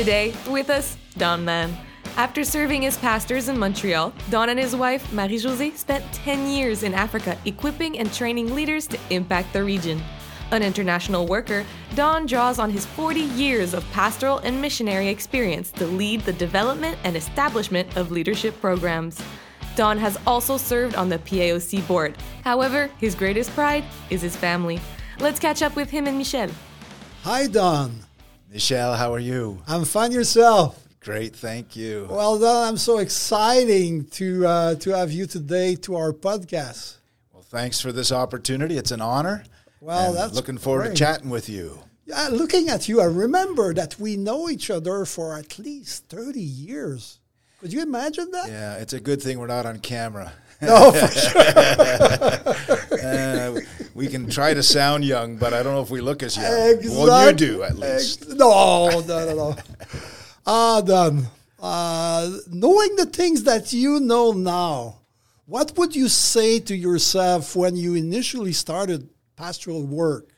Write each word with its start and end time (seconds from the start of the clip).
Today, 0.00 0.32
with 0.48 0.70
us, 0.70 0.96
Don 1.18 1.44
Mann. 1.44 1.76
After 2.16 2.42
serving 2.42 2.86
as 2.86 2.96
pastors 2.96 3.50
in 3.50 3.58
Montreal, 3.58 4.14
Don 4.30 4.48
and 4.48 4.58
his 4.58 4.74
wife, 4.74 5.12
Marie 5.12 5.36
Josée, 5.36 5.76
spent 5.76 6.02
10 6.14 6.48
years 6.48 6.84
in 6.84 6.94
Africa 6.94 7.36
equipping 7.44 7.98
and 7.98 8.10
training 8.10 8.54
leaders 8.54 8.86
to 8.86 8.98
impact 9.10 9.52
the 9.52 9.62
region. 9.62 10.02
An 10.52 10.62
international 10.62 11.26
worker, 11.26 11.66
Don 11.96 12.24
draws 12.24 12.58
on 12.58 12.70
his 12.70 12.86
40 12.86 13.20
years 13.20 13.74
of 13.74 13.84
pastoral 13.90 14.38
and 14.38 14.58
missionary 14.58 15.08
experience 15.08 15.70
to 15.72 15.84
lead 15.84 16.22
the 16.22 16.32
development 16.32 16.96
and 17.04 17.14
establishment 17.14 17.94
of 17.98 18.10
leadership 18.10 18.58
programs. 18.58 19.22
Don 19.76 19.98
has 19.98 20.18
also 20.26 20.56
served 20.56 20.94
on 20.94 21.10
the 21.10 21.18
PAOC 21.18 21.86
board. 21.86 22.16
However, 22.42 22.88
his 22.96 23.14
greatest 23.14 23.50
pride 23.50 23.84
is 24.08 24.22
his 24.22 24.34
family. 24.34 24.80
Let's 25.18 25.38
catch 25.38 25.60
up 25.60 25.76
with 25.76 25.90
him 25.90 26.06
and 26.06 26.16
Michel. 26.16 26.48
Hi, 27.22 27.46
Don. 27.46 28.09
Michel, 28.52 28.94
how 28.94 29.14
are 29.14 29.20
you? 29.20 29.62
I'm 29.68 29.84
fine 29.84 30.10
yourself. 30.10 30.82
Great, 30.98 31.36
thank 31.36 31.76
you. 31.76 32.08
Well, 32.10 32.36
Don, 32.36 32.68
I'm 32.68 32.76
so 32.76 32.98
exciting 32.98 34.06
to 34.06 34.44
uh, 34.44 34.74
to 34.74 34.90
have 34.90 35.12
you 35.12 35.26
today 35.26 35.76
to 35.76 35.94
our 35.94 36.12
podcast. 36.12 36.96
Well, 37.32 37.44
thanks 37.44 37.80
for 37.80 37.92
this 37.92 38.10
opportunity. 38.10 38.76
It's 38.76 38.90
an 38.90 39.00
honor. 39.00 39.44
Well, 39.80 40.08
and 40.08 40.16
that's 40.16 40.34
looking 40.34 40.58
forward 40.58 40.82
great. 40.82 40.96
to 40.96 40.98
chatting 40.98 41.30
with 41.30 41.48
you. 41.48 41.78
Yeah, 42.06 42.28
looking 42.32 42.68
at 42.68 42.88
you, 42.88 43.00
I 43.00 43.04
remember 43.04 43.72
that 43.72 44.00
we 44.00 44.16
know 44.16 44.50
each 44.50 44.68
other 44.68 45.04
for 45.04 45.38
at 45.38 45.60
least 45.60 46.06
30 46.08 46.40
years. 46.40 47.20
Could 47.60 47.72
you 47.72 47.82
imagine 47.82 48.32
that? 48.32 48.48
Yeah, 48.48 48.74
it's 48.78 48.94
a 48.94 49.00
good 49.00 49.22
thing 49.22 49.38
we're 49.38 49.46
not 49.46 49.64
on 49.64 49.78
camera. 49.78 50.32
No, 50.60 50.90
for 50.90 51.08
sure. 52.66 52.76
Uh, 53.04 53.60
we 53.94 54.06
can 54.08 54.28
try 54.28 54.54
to 54.54 54.62
sound 54.62 55.04
young, 55.04 55.36
but 55.36 55.52
I 55.54 55.62
don't 55.62 55.74
know 55.74 55.82
if 55.82 55.90
we 55.90 56.00
look 56.00 56.22
as 56.22 56.36
young. 56.36 56.46
Exactly. 56.46 56.90
Well, 56.90 57.26
you 57.30 57.32
do 57.36 57.62
at 57.62 57.76
least. 57.78 58.22
Ex- 58.22 58.34
No, 58.34 58.88
no, 59.06 59.24
no, 59.26 59.34
no. 59.34 59.56
Ah, 60.46 60.80
Don. 60.80 61.26
Uh, 61.60 62.30
knowing 62.50 62.96
the 62.96 63.06
things 63.06 63.42
that 63.44 63.72
you 63.72 64.00
know 64.00 64.32
now, 64.32 65.00
what 65.46 65.76
would 65.76 65.94
you 65.94 66.08
say 66.08 66.58
to 66.60 66.74
yourself 66.74 67.54
when 67.54 67.76
you 67.76 67.94
initially 67.94 68.52
started 68.52 69.08
pastoral 69.36 69.84
work? 69.86 70.28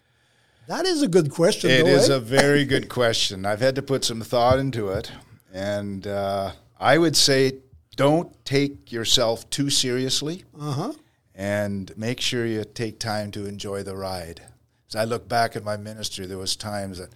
That 0.66 0.84
is 0.86 1.02
a 1.02 1.08
good 1.08 1.30
question. 1.30 1.70
It 1.70 1.84
though, 1.84 1.90
is 1.90 2.10
eh? 2.10 2.14
a 2.16 2.20
very 2.20 2.64
good 2.64 2.88
question. 2.98 3.46
I've 3.46 3.60
had 3.60 3.74
to 3.76 3.82
put 3.82 4.04
some 4.04 4.20
thought 4.22 4.58
into 4.58 4.88
it, 4.88 5.12
and 5.52 6.06
uh, 6.06 6.52
I 6.80 6.98
would 6.98 7.16
say 7.16 7.58
don't 7.94 8.32
take 8.44 8.90
yourself 8.90 9.48
too 9.50 9.70
seriously, 9.70 10.44
Uh-huh. 10.58 10.92
And 11.34 11.96
make 11.96 12.20
sure 12.20 12.46
you 12.46 12.64
take 12.64 12.98
time 12.98 13.30
to 13.32 13.46
enjoy 13.46 13.82
the 13.82 13.96
ride. 13.96 14.42
As 14.88 14.96
I 14.96 15.04
look 15.04 15.28
back 15.28 15.56
at 15.56 15.64
my 15.64 15.76
ministry, 15.76 16.26
there 16.26 16.38
was 16.38 16.56
times 16.56 16.98
that 16.98 17.10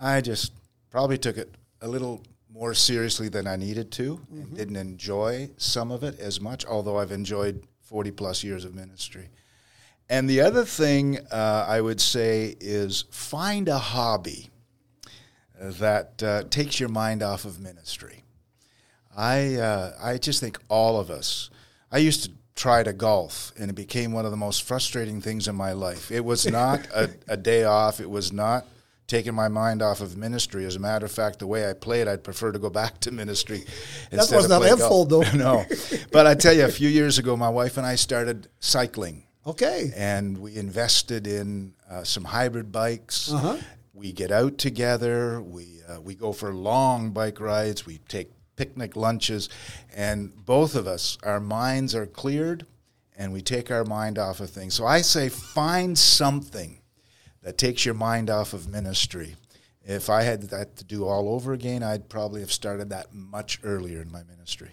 I 0.00 0.20
just 0.20 0.52
probably 0.90 1.18
took 1.18 1.36
it 1.36 1.54
a 1.80 1.88
little 1.88 2.22
more 2.50 2.74
seriously 2.74 3.28
than 3.28 3.46
I 3.46 3.56
needed 3.56 3.90
to, 3.92 4.20
and 4.30 4.56
didn't 4.56 4.76
enjoy 4.76 5.50
some 5.56 5.90
of 5.90 6.02
it 6.02 6.18
as 6.20 6.40
much. 6.40 6.66
Although 6.66 6.98
I've 6.98 7.12
enjoyed 7.12 7.62
forty 7.80 8.10
plus 8.10 8.44
years 8.44 8.64
of 8.64 8.74
ministry. 8.74 9.28
And 10.08 10.28
the 10.28 10.40
other 10.42 10.64
thing 10.64 11.18
uh, 11.30 11.66
I 11.68 11.80
would 11.80 12.00
say 12.00 12.56
is 12.60 13.04
find 13.10 13.68
a 13.68 13.78
hobby 13.78 14.50
that 15.58 16.22
uh, 16.22 16.42
takes 16.50 16.80
your 16.80 16.88
mind 16.88 17.22
off 17.22 17.44
of 17.44 17.60
ministry. 17.60 18.24
I 19.16 19.56
uh, 19.56 19.92
I 20.02 20.18
just 20.18 20.40
think 20.40 20.58
all 20.68 20.98
of 20.98 21.10
us. 21.10 21.50
I 21.90 21.98
used 21.98 22.24
to 22.24 22.30
try 22.54 22.82
to 22.82 22.92
golf, 22.92 23.52
and 23.58 23.70
it 23.70 23.74
became 23.74 24.12
one 24.12 24.24
of 24.24 24.30
the 24.30 24.36
most 24.36 24.62
frustrating 24.62 25.20
things 25.20 25.48
in 25.48 25.56
my 25.56 25.72
life. 25.72 26.10
It 26.10 26.24
was 26.24 26.46
not 26.46 26.86
a, 26.94 27.10
a 27.28 27.36
day 27.36 27.64
off. 27.64 28.00
It 28.00 28.10
was 28.10 28.32
not 28.32 28.66
taking 29.06 29.34
my 29.34 29.48
mind 29.48 29.82
off 29.82 30.00
of 30.00 30.16
ministry. 30.16 30.64
As 30.64 30.76
a 30.76 30.78
matter 30.78 31.04
of 31.04 31.12
fact, 31.12 31.38
the 31.38 31.46
way 31.46 31.68
I 31.68 31.72
played, 31.74 32.08
I'd 32.08 32.24
prefer 32.24 32.52
to 32.52 32.58
go 32.58 32.70
back 32.70 32.98
to 33.00 33.10
ministry. 33.10 33.64
instead 34.10 34.36
was 34.36 34.48
not 34.48 34.62
helpful, 34.62 35.04
though. 35.04 35.22
no, 35.34 35.64
but 36.10 36.26
I 36.26 36.34
tell 36.34 36.52
you, 36.54 36.64
a 36.64 36.68
few 36.68 36.88
years 36.88 37.18
ago, 37.18 37.36
my 37.36 37.48
wife 37.50 37.76
and 37.76 37.86
I 37.86 37.96
started 37.96 38.48
cycling 38.60 39.24
Okay. 39.46 39.90
and 39.96 40.38
we 40.38 40.56
invested 40.56 41.26
in 41.26 41.74
uh, 41.90 42.04
some 42.04 42.24
hybrid 42.24 42.70
bikes. 42.70 43.32
Uh-huh. 43.32 43.58
We 43.92 44.12
get 44.12 44.30
out 44.30 44.58
together. 44.58 45.40
We 45.42 45.80
uh, 45.88 46.00
we 46.00 46.14
go 46.14 46.32
for 46.32 46.54
long 46.54 47.10
bike 47.10 47.40
rides. 47.40 47.84
We 47.84 47.98
take 48.08 48.30
picnic 48.56 48.96
lunches, 48.96 49.48
and 49.94 50.32
both 50.44 50.74
of 50.74 50.86
us, 50.86 51.18
our 51.22 51.40
minds 51.40 51.94
are 51.94 52.06
cleared, 52.06 52.66
and 53.16 53.32
we 53.32 53.42
take 53.42 53.70
our 53.70 53.84
mind 53.84 54.18
off 54.18 54.40
of 54.40 54.50
things. 54.50 54.74
So 54.74 54.86
I 54.86 55.00
say, 55.02 55.28
find 55.28 55.98
something 55.98 56.80
that 57.42 57.58
takes 57.58 57.84
your 57.84 57.94
mind 57.94 58.30
off 58.30 58.52
of 58.52 58.68
ministry. 58.68 59.36
If 59.84 60.08
I 60.08 60.22
had 60.22 60.42
that 60.50 60.76
to 60.76 60.84
do 60.84 61.04
all 61.06 61.28
over 61.28 61.52
again, 61.52 61.82
I'd 61.82 62.08
probably 62.08 62.40
have 62.40 62.52
started 62.52 62.90
that 62.90 63.12
much 63.12 63.58
earlier 63.64 64.00
in 64.00 64.12
my 64.12 64.22
ministry. 64.24 64.70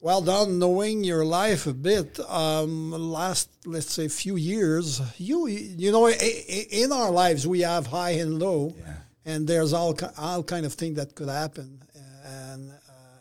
Well 0.00 0.20
done, 0.20 0.60
knowing 0.60 1.02
your 1.02 1.24
life 1.24 1.66
a 1.66 1.74
bit. 1.74 2.20
Um, 2.20 2.92
last, 2.92 3.50
let's 3.66 3.92
say, 3.92 4.06
few 4.06 4.36
years, 4.36 5.00
you 5.18 5.48
you 5.48 5.90
know, 5.90 6.08
in 6.08 6.92
our 6.92 7.10
lives 7.10 7.48
we 7.48 7.62
have 7.62 7.88
high 7.88 8.10
and 8.10 8.38
low, 8.38 8.76
Yeah. 8.78 8.94
And 9.28 9.46
there's 9.46 9.74
all 9.74 9.94
all 10.16 10.42
kind 10.42 10.64
of 10.64 10.72
thing 10.72 10.94
that 10.94 11.14
could 11.14 11.28
happen. 11.28 11.82
And 12.24 12.70
uh, 12.70 13.18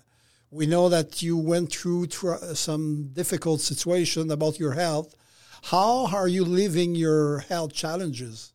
we 0.51 0.65
know 0.65 0.87
that 0.87 1.21
you 1.21 1.35
went 1.37 1.69
through 1.73 2.07
tr- 2.07 2.53
some 2.53 3.09
difficult 3.11 3.59
situation 3.59 4.31
about 4.31 4.57
your 4.57 4.71
health. 4.71 5.15
How 5.63 6.07
are 6.13 6.29
you 6.29 6.45
living 6.45 6.95
your 6.95 7.39
health 7.39 7.73
challenges? 7.73 8.53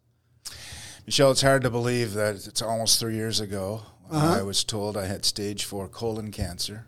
Michel, 1.05 1.31
it's 1.31 1.43
hard 1.43 1.63
to 1.65 1.71
believe 1.71 2.15
that 2.15 2.47
it's 2.47 2.63
almost 2.63 2.99
three 2.99 3.17
years 3.17 3.39
ago 3.39 3.83
when 4.09 4.23
I 4.23 4.43
was 4.43 4.65
told 4.65 4.97
I 4.97 5.07
had 5.07 5.27
stage 5.27 5.65
four 5.65 5.89
colon 5.89 6.31
cancer. 6.31 6.87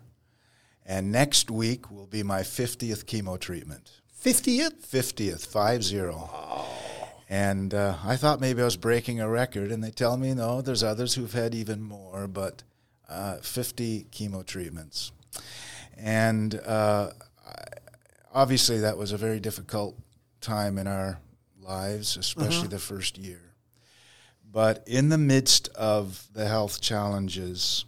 And 0.83 1.11
next 1.11 1.51
week 1.51 1.91
will 1.91 2.07
be 2.07 2.23
my 2.23 2.41
50th 2.41 3.05
chemo 3.05 3.39
treatment. 3.39 4.01
Fiftieth. 4.07 4.91
50th, 4.91 5.45
5 5.45 5.83
0. 5.83 6.29
And 7.29 7.73
uh, 7.73 7.95
I 8.03 8.17
thought 8.17 8.39
maybe 8.39 8.61
I 8.61 8.65
was 8.65 8.77
breaking 8.77 9.19
a 9.19 9.27
record, 9.27 9.71
and 9.71 9.83
they 9.83 9.91
tell 9.91 10.15
me 10.17 10.33
no, 10.33 10.61
there's 10.61 10.83
others 10.83 11.15
who've 11.15 11.33
had 11.33 11.55
even 11.55 11.81
more, 11.81 12.27
but 12.27 12.63
uh, 13.09 13.37
50 13.37 14.07
chemo 14.11 14.45
treatments. 14.45 15.11
And 15.97 16.55
uh, 16.65 17.11
obviously, 18.33 18.79
that 18.79 18.97
was 18.97 19.11
a 19.11 19.17
very 19.17 19.39
difficult 19.39 19.97
time 20.41 20.77
in 20.77 20.87
our 20.87 21.19
lives, 21.59 22.17
especially 22.17 22.67
the 22.67 22.79
first 22.79 23.17
year. 23.17 23.41
But 24.51 24.83
in 24.87 25.09
the 25.09 25.17
midst 25.17 25.67
of 25.69 26.27
the 26.33 26.47
health 26.47 26.79
challenges, 26.79 27.85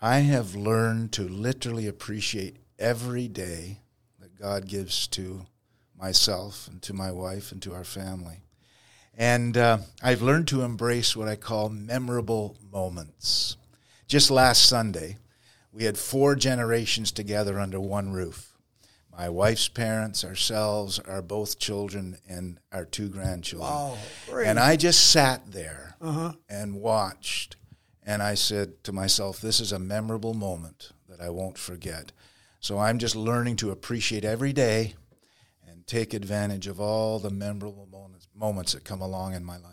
I 0.00 0.20
have 0.20 0.54
learned 0.54 1.12
to 1.12 1.22
literally 1.22 1.86
appreciate 1.86 2.56
every 2.78 3.28
day 3.28 3.80
that 4.20 4.38
God 4.38 4.66
gives 4.66 5.06
to 5.08 5.46
myself 5.98 6.68
and 6.68 6.80
to 6.82 6.92
my 6.92 7.10
wife 7.10 7.52
and 7.52 7.60
to 7.62 7.74
our 7.74 7.84
family. 7.84 8.43
And 9.16 9.56
uh, 9.56 9.78
I've 10.02 10.22
learned 10.22 10.48
to 10.48 10.62
embrace 10.62 11.14
what 11.16 11.28
I 11.28 11.36
call 11.36 11.68
memorable 11.68 12.56
moments. 12.72 13.56
Just 14.08 14.30
last 14.30 14.66
Sunday, 14.66 15.18
we 15.72 15.84
had 15.84 15.96
four 15.98 16.34
generations 16.34 17.12
together 17.12 17.58
under 17.58 17.80
one 17.80 18.12
roof 18.12 18.50
my 19.16 19.28
wife's 19.28 19.68
parents, 19.68 20.24
ourselves, 20.24 20.98
our 20.98 21.22
both 21.22 21.60
children, 21.60 22.18
and 22.28 22.58
our 22.72 22.84
two 22.84 23.08
grandchildren. 23.08 23.70
Wow, 23.70 23.96
great. 24.28 24.48
And 24.48 24.58
I 24.58 24.74
just 24.74 25.12
sat 25.12 25.52
there 25.52 25.94
Uh-huh. 26.00 26.32
and 26.48 26.74
watched. 26.80 27.54
And 28.04 28.20
I 28.24 28.34
said 28.34 28.82
to 28.82 28.90
myself, 28.92 29.40
this 29.40 29.60
is 29.60 29.70
a 29.70 29.78
memorable 29.78 30.34
moment 30.34 30.90
that 31.08 31.20
I 31.20 31.30
won't 31.30 31.58
forget. 31.58 32.10
So 32.58 32.78
I'm 32.78 32.98
just 32.98 33.14
learning 33.14 33.54
to 33.58 33.70
appreciate 33.70 34.24
every 34.24 34.52
day 34.52 34.94
take 35.86 36.14
advantage 36.14 36.66
of 36.66 36.80
all 36.80 37.18
the 37.18 37.30
memorable 37.30 37.88
moments, 37.90 38.28
moments 38.34 38.72
that 38.72 38.84
come 38.84 39.00
along 39.00 39.34
in 39.34 39.44
my 39.44 39.56
life. 39.56 39.72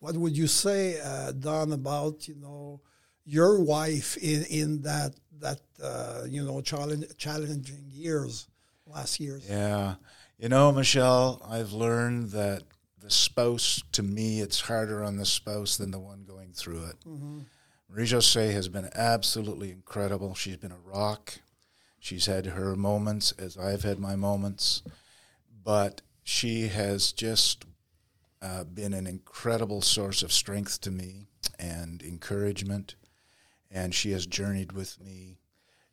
What 0.00 0.16
would 0.16 0.36
you 0.36 0.46
say, 0.46 1.00
uh, 1.00 1.32
Don, 1.32 1.72
about 1.72 2.28
you 2.28 2.36
know 2.36 2.80
your 3.24 3.60
wife 3.60 4.16
in 4.16 4.44
in 4.44 4.82
that 4.82 5.14
that 5.40 5.60
uh, 5.82 6.22
you 6.28 6.44
know 6.44 6.60
challenge, 6.60 7.06
challenging 7.16 7.84
years, 7.88 8.48
last 8.86 9.18
years? 9.20 9.46
Yeah. 9.48 9.94
You 10.38 10.48
know, 10.48 10.70
Michel, 10.70 11.44
I've 11.50 11.72
learned 11.72 12.30
that 12.30 12.62
the 13.00 13.10
spouse, 13.10 13.82
to 13.92 14.04
me, 14.04 14.40
it's 14.40 14.60
harder 14.60 15.02
on 15.02 15.16
the 15.16 15.26
spouse 15.26 15.76
than 15.76 15.90
the 15.90 15.98
one 15.98 16.24
going 16.28 16.52
through 16.52 16.84
it. 16.84 16.96
Marie 17.88 18.04
Josée 18.04 18.52
has 18.52 18.68
been 18.68 18.88
absolutely 18.94 19.72
incredible. 19.72 20.34
She's 20.34 20.56
been 20.56 20.72
a 20.72 20.78
rock. 20.78 21.38
She's 21.98 22.26
had 22.26 22.46
her 22.46 22.76
moments 22.76 23.32
as 23.32 23.56
I've 23.56 23.82
had 23.82 23.98
my 23.98 24.14
moments. 24.14 24.82
But 25.68 26.00
she 26.24 26.68
has 26.68 27.12
just 27.12 27.66
uh, 28.40 28.64
been 28.64 28.94
an 28.94 29.06
incredible 29.06 29.82
source 29.82 30.22
of 30.22 30.32
strength 30.32 30.80
to 30.80 30.90
me 30.90 31.28
and 31.58 32.02
encouragement. 32.02 32.96
And 33.70 33.94
she 33.94 34.12
has 34.12 34.26
journeyed 34.26 34.72
with 34.72 34.98
me 34.98 35.36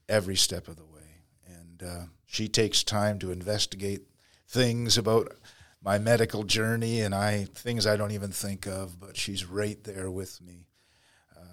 every 0.07 0.37
step 0.37 0.69
of 0.69 0.77
the 0.77 0.85
way. 0.85 1.25
And 1.45 1.83
uh, 1.83 2.05
she 2.25 2.47
takes 2.47 2.85
time 2.85 3.19
to 3.19 3.33
investigate 3.33 4.03
things 4.47 4.97
about 4.97 5.33
my 5.83 5.99
medical 5.99 6.45
journey 6.45 7.01
and 7.01 7.13
I 7.13 7.43
things 7.53 7.85
I 7.85 7.97
don't 7.97 8.11
even 8.11 8.31
think 8.31 8.67
of, 8.67 8.97
but 8.97 9.17
she's 9.17 9.45
right 9.45 9.83
there 9.83 10.09
with 10.09 10.41
me. 10.41 10.67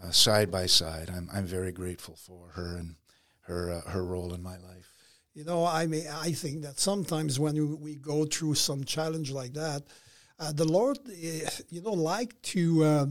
uh, 0.04 0.10
side 0.12 0.50
by 0.50 0.66
side. 0.66 1.10
I'm 1.10 1.28
I'm 1.32 1.46
very 1.46 1.72
grateful 1.72 2.16
for 2.16 2.50
her 2.54 2.76
and 2.76 2.96
her 3.42 3.72
uh, 3.72 3.90
her 3.90 4.04
role 4.04 4.34
in 4.34 4.42
my 4.42 4.58
life. 4.58 4.92
You 5.34 5.44
know, 5.44 5.64
I 5.64 5.87
mean, 5.87 6.06
I 6.08 6.32
think 6.32 6.62
that 6.62 6.79
sometimes 6.79 7.40
when 7.40 7.81
we 7.81 7.96
go 7.96 8.26
through 8.26 8.55
some 8.55 8.84
challenge 8.84 9.31
like 9.31 9.55
that, 9.55 9.82
uh, 10.38 10.52
the 10.52 10.67
Lord, 10.67 10.99
eh, 11.08 11.49
you 11.70 11.81
know, 11.81 11.93
like 11.93 12.40
to 12.43 12.84
uh, 12.84 13.06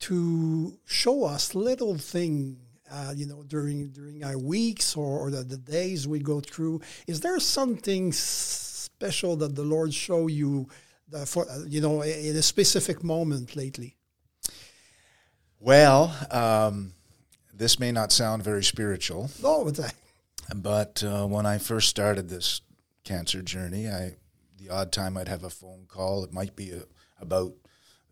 to 0.00 0.78
show 0.86 1.24
us 1.24 1.54
little 1.54 1.96
thing. 1.96 2.58
Uh, 2.92 3.12
you 3.14 3.24
know, 3.24 3.44
during 3.44 3.90
during 3.90 4.24
our 4.24 4.36
weeks 4.36 4.96
or, 4.96 5.20
or 5.20 5.30
the, 5.30 5.44
the, 5.44 5.56
days 5.56 6.08
we 6.08 6.18
go 6.18 6.40
through, 6.40 6.80
is 7.06 7.20
there 7.20 7.38
something 7.38 8.10
special 8.10 9.36
that 9.36 9.54
the 9.54 9.62
Lord 9.62 9.94
show 9.94 10.26
you, 10.26 10.68
that 11.08 11.28
for 11.28 11.48
uh, 11.48 11.60
you 11.68 11.80
know, 11.80 12.02
in 12.02 12.34
a 12.34 12.42
specific 12.42 13.04
moment 13.04 13.54
lately? 13.54 13.96
Well, 15.60 16.16
um, 16.32 16.92
this 17.54 17.78
may 17.78 17.92
not 17.92 18.10
sound 18.10 18.42
very 18.42 18.64
spiritual. 18.64 19.30
No, 19.40 19.70
but 20.56 21.02
uh, 21.02 21.26
when 21.26 21.46
I 21.46 21.58
first 21.58 21.88
started 21.88 22.28
this 22.28 22.60
cancer 23.04 23.42
journey, 23.42 23.88
I 23.88 24.16
the 24.58 24.70
odd 24.70 24.92
time 24.92 25.16
I'd 25.16 25.28
have 25.28 25.44
a 25.44 25.50
phone 25.50 25.86
call. 25.88 26.22
It 26.24 26.32
might 26.32 26.54
be 26.54 26.70
a, 26.72 26.82
about 27.20 27.52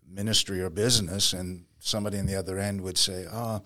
ministry 0.07 0.61
or 0.61 0.69
business, 0.69 1.33
and 1.33 1.65
somebody 1.79 2.17
on 2.17 2.25
the 2.25 2.35
other 2.35 2.57
end 2.57 2.81
would 2.81 2.97
say, 2.97 3.25
"Oh, 3.31 3.61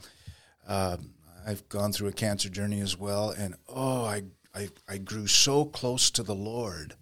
uh, 0.68 0.98
I've 1.46 1.68
gone 1.70 1.94
through 1.94 2.10
a 2.10 2.14
cancer 2.14 2.50
journey 2.50 2.82
as 2.82 2.98
well, 2.98 3.30
and 3.30 3.56
oh, 3.68 4.06
I, 4.06 4.24
I 4.54 4.70
I 4.88 4.98
grew 4.98 5.28
so 5.28 5.66
close 5.66 6.12
to 6.12 6.24
the 6.24 6.36
Lord." 6.36 6.96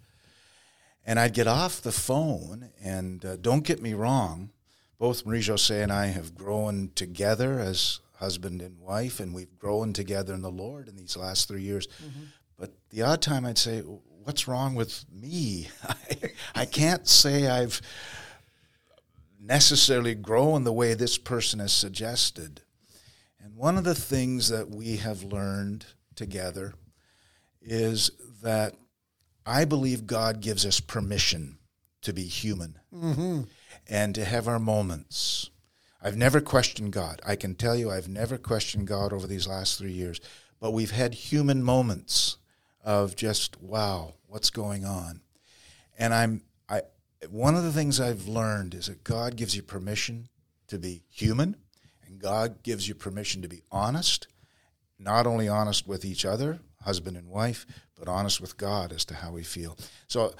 And 1.04 1.20
I'd 1.20 1.34
get 1.34 1.48
off 1.48 1.82
the 1.82 1.92
phone, 1.92 2.70
and 2.84 3.26
uh, 3.26 3.36
don't 3.38 3.66
get 3.66 3.82
me 3.82 3.96
wrong, 3.96 4.52
both 5.00 5.26
Marie 5.26 5.42
Josée 5.42 5.82
and 5.82 5.92
I 5.92 6.08
have 6.08 6.36
grown 6.36 6.92
together 6.94 7.60
as 7.60 8.02
husband 8.22 8.62
and 8.62 8.80
wife, 8.80 9.20
and 9.20 9.34
we've 9.34 9.58
grown 9.58 9.92
together 9.92 10.34
in 10.34 10.42
the 10.42 10.52
Lord 10.52 10.88
in 10.88 10.96
these 10.96 11.18
last 11.18 11.48
three 11.48 11.64
years. 11.64 11.88
Mm-hmm. 11.88 12.24
But 12.58 12.72
the 12.92 13.02
odd 13.02 13.22
time 13.22 13.46
I'd 13.46 13.58
say, 13.58 13.82
What's 14.24 14.48
wrong 14.48 14.76
with 14.76 15.04
me? 15.12 15.70
I, 15.90 15.96
I 16.54 16.66
can't 16.66 17.08
say 17.08 17.48
I've 17.48 17.82
necessarily 19.40 20.14
grown 20.14 20.64
the 20.64 20.72
way 20.72 20.94
this 20.94 21.18
person 21.18 21.60
has 21.60 21.74
suggested. 21.74 22.62
And 23.44 23.56
one 23.56 23.80
of 23.80 23.84
the 23.84 23.96
things 23.96 24.50
that 24.50 24.70
we 24.70 24.98
have 24.98 25.24
learned 25.24 25.88
together 26.14 26.76
is 27.64 28.12
that 28.44 28.76
I 29.44 29.66
believe 29.66 30.06
God 30.06 30.40
gives 30.40 30.68
us 30.68 30.80
permission 30.80 31.58
to 32.04 32.14
be 32.14 32.24
human 32.26 32.78
mm-hmm. 32.94 33.42
and 33.88 34.14
to 34.14 34.24
have 34.24 34.48
our 34.48 34.60
moments 34.60 35.50
I've 36.02 36.18
never 36.18 36.42
questioned 36.42 36.94
God. 36.94 37.22
I 37.26 37.36
can 37.36 37.56
tell 37.56 37.76
you 37.76 37.92
I've 37.92 38.10
never 38.10 38.38
questioned 38.38 38.88
God 38.88 39.14
over 39.14 39.28
these 39.28 39.48
last 39.48 39.78
three 39.78 39.92
years. 39.92 40.20
But 40.60 40.72
we've 40.72 40.92
had 40.92 41.14
human 41.14 41.64
moments 41.64 42.38
of 42.84 43.16
just, 43.16 43.62
wow, 43.62 44.14
what's 44.28 44.50
going 44.50 44.86
on? 44.86 45.22
And 45.98 46.14
I'm 46.14 46.42
I 46.70 46.82
one 47.30 47.56
of 47.56 47.64
the 47.64 47.72
things 47.72 48.00
I've 48.00 48.28
learned 48.28 48.74
is 48.74 48.88
that 48.88 49.04
God 49.04 49.36
gives 49.36 49.56
you 49.56 49.62
permission 49.62 50.30
to 50.68 50.80
be 50.80 51.04
human, 51.10 51.58
and 52.06 52.20
God 52.20 52.64
gives 52.64 52.88
you 52.88 52.96
permission 52.96 53.42
to 53.42 53.48
be 53.48 53.62
honest, 53.72 54.28
not 54.98 55.28
only 55.28 55.48
honest 55.48 55.88
with 55.88 56.06
each 56.06 56.26
other, 56.26 56.60
husband 56.84 57.18
and 57.18 57.28
wife, 57.30 57.66
but 57.98 58.08
honest 58.08 58.42
with 58.42 58.58
God 58.58 58.92
as 58.92 59.06
to 59.06 59.16
how 59.16 59.32
we 59.32 59.44
feel. 59.44 59.78
So, 60.08 60.34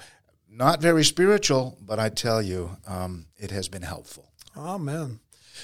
not 0.50 0.82
very 0.82 1.04
spiritual, 1.04 1.78
but 1.80 1.98
I 1.98 2.08
tell 2.08 2.42
you, 2.42 2.76
um, 2.86 3.26
it 3.38 3.50
has 3.50 3.68
been 3.68 3.82
helpful. 3.82 4.32
Amen. 4.56 5.20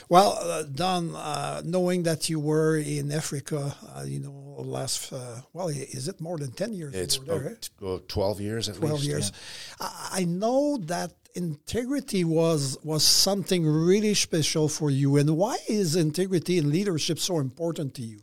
Well, 0.09 0.39
uh, 0.41 0.63
Don, 0.65 1.15
uh, 1.15 1.63
knowing 1.65 2.03
that 2.05 2.29
you 2.29 2.41
were 2.41 2.77
in 2.77 3.11
Africa, 3.13 3.75
uh, 3.95 4.03
you 4.03 4.21
know, 4.21 4.33
last, 4.59 5.13
uh, 5.13 5.41
well, 5.53 5.69
is 5.69 6.09
it 6.09 6.21
more 6.21 6.39
than 6.39 6.53
10 6.53 6.73
years? 6.73 6.95
It's 6.95 7.19
there, 7.19 7.57
right? 7.81 8.03
12 8.09 8.41
years 8.41 8.69
at 8.69 8.77
12 8.77 8.93
least. 8.93 9.05
12 9.05 9.05
years. 9.05 9.33
Yeah. 9.81 9.89
I 10.13 10.25
know 10.25 10.79
that 10.83 11.13
integrity 11.35 12.25
was 12.25 12.77
was 12.83 13.05
something 13.05 13.65
really 13.65 14.15
special 14.15 14.69
for 14.69 14.91
you. 14.91 15.17
And 15.17 15.37
why 15.37 15.57
is 15.69 15.95
integrity 15.95 16.59
and 16.59 16.71
leadership 16.71 17.19
so 17.19 17.39
important 17.39 17.95
to 17.95 18.03
you? 18.03 18.21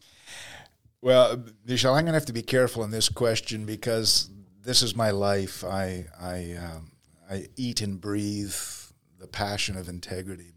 Well, 1.01 1.43
Michel, 1.65 1.93
I'm 1.93 2.05
going 2.05 2.13
to 2.13 2.19
have 2.19 2.25
to 2.25 2.33
be 2.33 2.41
careful 2.41 2.83
in 2.83 2.89
this 2.89 3.09
question 3.09 3.65
because 3.65 4.29
this 4.63 4.81
is 4.81 4.95
my 4.95 5.11
life. 5.11 5.63
I, 5.63 6.07
I, 6.19 6.53
um, 6.53 6.91
I 7.29 7.45
eat 7.55 7.81
and 7.81 8.01
breathe 8.01 8.55
the 9.19 9.27
passion 9.27 9.77
of 9.77 9.87
integrity. 9.87 10.51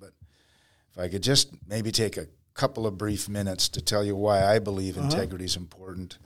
If 0.99 1.05
I 1.05 1.09
could 1.09 1.23
just 1.23 1.51
maybe 1.65 1.93
take 1.93 2.17
a 2.17 2.27
couple 2.55 2.85
of 2.85 2.99
brief 2.99 3.29
minutes 3.29 3.69
to 3.69 3.81
tell 3.81 4.05
you 4.05 4.17
why 4.17 4.45
I 4.45 4.59
believe 4.59 4.99
uh-huh. 4.99 5.07
integrity 5.07 5.45
is 5.45 5.55
important. 5.55 6.19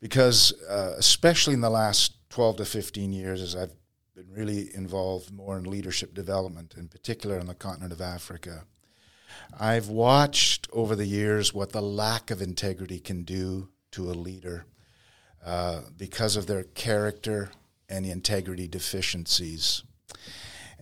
Because, 0.00 0.54
uh, 0.66 0.94
especially 0.96 1.52
in 1.52 1.60
the 1.60 1.68
last 1.68 2.14
12 2.30 2.56
to 2.56 2.64
15 2.64 3.12
years, 3.12 3.42
as 3.42 3.54
I've 3.54 3.74
been 4.14 4.30
really 4.30 4.74
involved 4.74 5.30
more 5.30 5.58
in 5.58 5.64
leadership 5.64 6.14
development, 6.14 6.74
in 6.78 6.88
particular 6.88 7.38
on 7.38 7.46
the 7.46 7.54
continent 7.54 7.92
of 7.92 8.00
Africa, 8.00 8.64
I've 9.60 9.88
watched 9.88 10.68
over 10.72 10.96
the 10.96 11.04
years 11.04 11.52
what 11.52 11.72
the 11.72 11.82
lack 11.82 12.30
of 12.30 12.40
integrity 12.40 12.98
can 12.98 13.24
do 13.24 13.68
to 13.90 14.10
a 14.10 14.12
leader 14.12 14.64
uh, 15.44 15.82
because 15.98 16.36
of 16.36 16.46
their 16.46 16.64
character 16.64 17.50
and 17.90 18.06
the 18.06 18.10
integrity 18.10 18.68
deficiencies, 18.68 19.82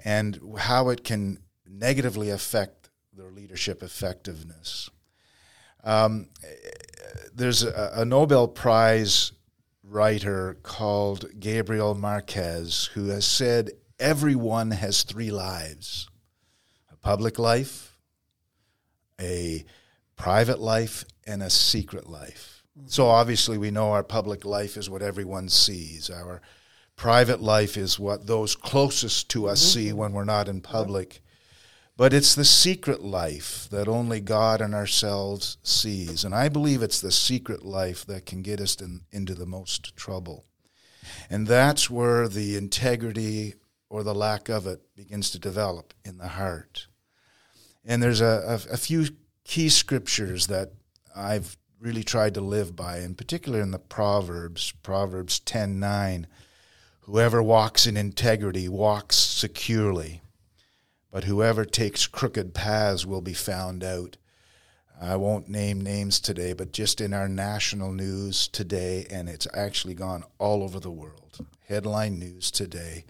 and 0.04 0.40
how 0.58 0.90
it 0.90 1.02
can 1.02 1.40
negatively 1.68 2.30
affect 2.30 2.80
their 3.12 3.30
leadership 3.30 3.82
effectiveness. 3.82 4.90
Um, 5.82 6.28
there's 7.34 7.62
a, 7.62 7.92
a, 7.96 8.04
Nobel 8.04 8.48
Prize 8.48 9.32
writer 9.82 10.58
called 10.62 11.40
Gabriel 11.40 11.94
Marquez 11.94 12.90
who 12.94 13.08
has 13.08 13.26
said 13.26 13.70
everyone 13.98 14.72
has 14.72 15.02
three 15.02 15.30
lives 15.30 16.08
a 16.92 16.96
public 16.96 17.38
life, 17.38 17.96
a 19.20 19.64
private 20.16 20.60
life, 20.60 21.04
and 21.26 21.42
a 21.42 21.50
secret 21.50 22.08
life. 22.08 22.62
So 22.86 23.06
obviously, 23.08 23.58
we 23.58 23.70
know 23.70 23.92
our 23.92 24.02
public 24.02 24.44
life 24.44 24.76
is 24.76 24.88
what 24.88 25.02
everyone 25.02 25.48
sees. 25.48 26.10
Our 26.10 26.40
private 26.96 27.40
life 27.40 27.76
is 27.76 27.98
what 27.98 28.26
those 28.26 28.54
closest 28.54 29.30
to 29.30 29.48
us 29.48 29.60
mm-hmm. 29.60 29.80
see 29.80 29.92
when 29.92 30.12
we're 30.12 30.24
not 30.24 30.48
in 30.48 30.60
public. 30.60 31.22
But 32.00 32.14
it's 32.14 32.34
the 32.34 32.46
secret 32.46 33.02
life 33.02 33.69
that 33.70 33.86
only 33.86 34.20
God 34.20 34.62
and 34.62 34.74
ourselves 34.74 35.58
sees. 35.62 36.24
And 36.24 36.34
I 36.34 36.48
believe 36.48 36.82
it's 36.82 37.02
the 37.02 37.12
secret 37.12 37.62
life 37.62 38.06
that 38.06 38.24
can 38.24 38.40
get 38.40 38.58
us 38.58 38.74
in, 38.76 39.02
into 39.12 39.34
the 39.34 39.44
most 39.44 39.94
trouble. 39.96 40.46
And 41.28 41.46
that's 41.46 41.90
where 41.90 42.26
the 42.26 42.56
integrity 42.56 43.56
or 43.90 44.02
the 44.02 44.14
lack 44.14 44.48
of 44.48 44.66
it 44.66 44.80
begins 44.96 45.30
to 45.32 45.38
develop 45.38 45.92
in 46.02 46.16
the 46.16 46.28
heart. 46.28 46.86
And 47.84 48.02
there's 48.02 48.22
a, 48.22 48.60
a, 48.70 48.72
a 48.72 48.76
few 48.78 49.08
key 49.44 49.69
scriptures 49.69 50.46
that 50.46 50.72
I've 51.14 51.58
really 51.78 52.02
tried 52.02 52.32
to 52.32 52.40
live 52.40 52.74
by, 52.74 53.00
in 53.00 53.14
particular 53.14 53.60
in 53.60 53.72
the 53.72 53.78
Proverbs, 53.78 54.72
Proverbs 54.82 55.38
10 55.40 55.78
9. 55.78 56.26
Whoever 57.00 57.42
walks 57.42 57.86
in 57.86 57.98
integrity 57.98 58.70
walks 58.70 59.16
securely 59.16 60.22
but 61.10 61.24
whoever 61.24 61.64
takes 61.64 62.06
crooked 62.06 62.55
paths 62.55 63.05
will 63.05 63.20
be 63.20 63.34
found 63.34 63.82
out. 63.82 64.17
I 65.00 65.17
won't 65.17 65.48
name 65.48 65.81
names 65.81 66.20
today, 66.20 66.52
but 66.52 66.72
just 66.72 67.00
in 67.00 67.14
our 67.14 67.29
national 67.29 67.93
news 67.93 68.48
today, 68.48 69.06
and 69.10 69.29
it's 69.29 69.46
actually 69.55 69.94
gone 69.94 70.24
all 70.38 70.62
over 70.62 70.79
the 70.79 70.90
world. 70.90 71.38
Headline 71.69 72.19
news 72.19 72.50
today 72.50 73.05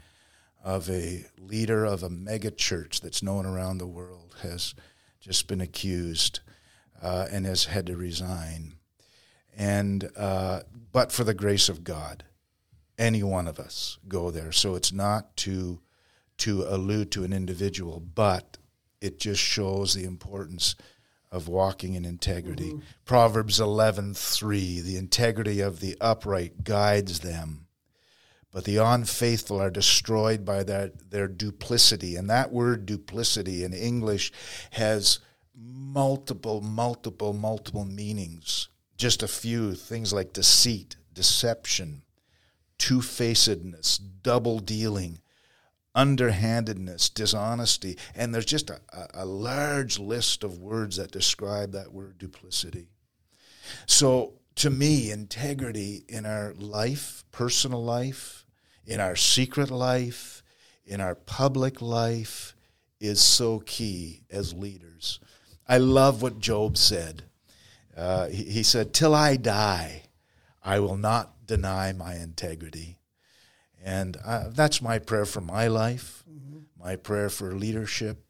of 0.63 0.89
a 0.89 1.25
leader 1.39 1.85
of 1.85 2.03
a 2.03 2.11
mega 2.11 2.51
church 2.51 3.01
that's 3.01 3.23
known 3.23 3.45
around 3.47 3.79
the 3.79 3.87
world 3.87 4.37
has 4.43 4.75
just 5.21 5.49
been 5.49 5.61
accused 5.61 6.41
uh, 7.03 7.27
and 7.31 7.47
has 7.47 7.65
had 7.65 7.87
to 7.87 7.97
resign. 7.97 8.75
And 9.57 10.11
uh, 10.17 10.61
but 10.93 11.13
for 11.13 11.25
the 11.25 11.35
grace 11.35 11.69
of 11.69 11.85
God, 11.85 12.25
any 12.99 13.23
one 13.23 13.49
of 13.49 13.59
us 13.59 13.99
go 14.09 14.31
there. 14.31 14.53
So 14.53 14.75
it's 14.75 14.93
not 14.93 15.37
to 15.39 15.81
to 16.41 16.65
allude 16.69 17.11
to 17.13 17.25
an 17.25 17.33
individual, 17.33 18.01
but 18.01 18.59
it 19.01 19.19
just 19.19 19.41
shows 19.41 19.95
the 19.95 20.05
importance 20.05 20.75
of 21.33 21.49
walking 21.49 21.95
in 21.95 22.05
integrity. 22.05 22.71
Mm-hmm. 22.71 22.81
Proverbs 23.05 23.61
11:3, 23.61 24.83
the 24.83 24.97
integrity 24.97 25.61
of 25.61 25.81
the 25.81 25.97
upright 26.01 26.65
guides 26.65 27.21
them, 27.21 27.67
but 28.51 28.65
the 28.65 28.79
unfaithful 28.79 29.61
are 29.61 29.71
destroyed 29.71 30.45
by 30.45 30.65
their, 30.65 30.91
their 31.09 31.29
duplicity. 31.29 32.17
And 32.17 32.29
that 32.29 32.53
word 32.53 32.85
duplicity 32.85 33.63
in 33.63 33.73
English 33.73 34.33
has 34.73 35.21
multiple, 35.55 36.61
multiple, 36.61 37.33
multiple 37.33 37.85
meanings. 37.85 38.69
Just 38.97 39.23
a 39.23 39.29
few 39.29 39.75
things 39.75 40.13
like 40.13 40.33
deceit, 40.33 40.97
deception, 41.13 42.03
two 42.77 43.01
facedness, 43.01 43.99
double 43.99 44.59
dealing, 44.59 45.21
underhandedness, 45.95 47.11
dishonesty, 47.11 47.99
and 48.15 48.35
there's 48.35 48.45
just 48.45 48.71
a, 48.71 48.81
a, 49.15 49.25
large 49.25 49.99
list 49.99 50.45
of 50.45 50.59
words 50.59 50.97
that 50.97 51.11
describe 51.11 51.73
that 51.73 51.93
word 51.93 52.19
duplicity. 52.19 52.89
So, 53.87 54.35
to 54.57 54.71
me, 54.71 55.11
integrity 55.11 56.05
in 56.09 56.27
our 56.27 56.55
life, 56.57 57.25
personal 57.33 57.83
life, 57.83 58.45
in 58.87 59.01
our 59.01 59.17
secret 59.17 59.71
life, 59.71 60.43
in 60.85 61.01
our 61.01 61.15
public 61.15 61.81
life, 61.81 62.55
is 63.01 63.21
so 63.21 63.61
key 63.61 64.23
as 64.31 64.53
leaders. 64.53 65.19
I 65.69 65.79
love 65.79 66.23
what 66.23 66.41
Job 66.41 66.77
said. 66.77 67.25
Uh, 67.97 68.29
he, 68.29 68.45
he 68.45 68.63
said, 68.63 68.93
Till 68.93 69.15
I 69.15 69.37
die, 69.37 70.03
I 70.63 70.79
will 70.81 70.97
not 70.97 71.47
deny 71.47 71.93
my 71.93 72.15
integrity. 72.17 73.00
And 73.83 74.17
uh, 74.25 74.51
that's 74.51 74.83
my 74.83 74.99
prayer 74.99 75.25
for 75.25 75.41
my 75.41 75.67
life, 75.69 76.25
mm-hmm. 76.31 76.61
my 76.79 76.97
prayer 76.97 77.31
for 77.31 77.55
leadership, 77.55 78.25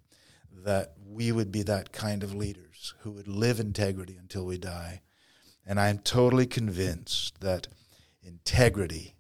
that 0.65 0.95
we 1.05 1.33
would 1.33 1.51
be 1.51 1.63
that 1.65 1.93
kind 1.93 2.23
of 2.23 2.35
leaders 2.35 2.95
who 3.01 3.11
would 3.13 3.29
live 3.29 3.59
integrity 3.59 4.17
until 4.17 4.47
we 4.47 4.59
die. 4.59 5.03
And 5.67 5.81
I'm 5.81 5.99
totally 5.99 6.47
convinced 6.47 7.41
that 7.41 7.69
integrity 8.23 9.17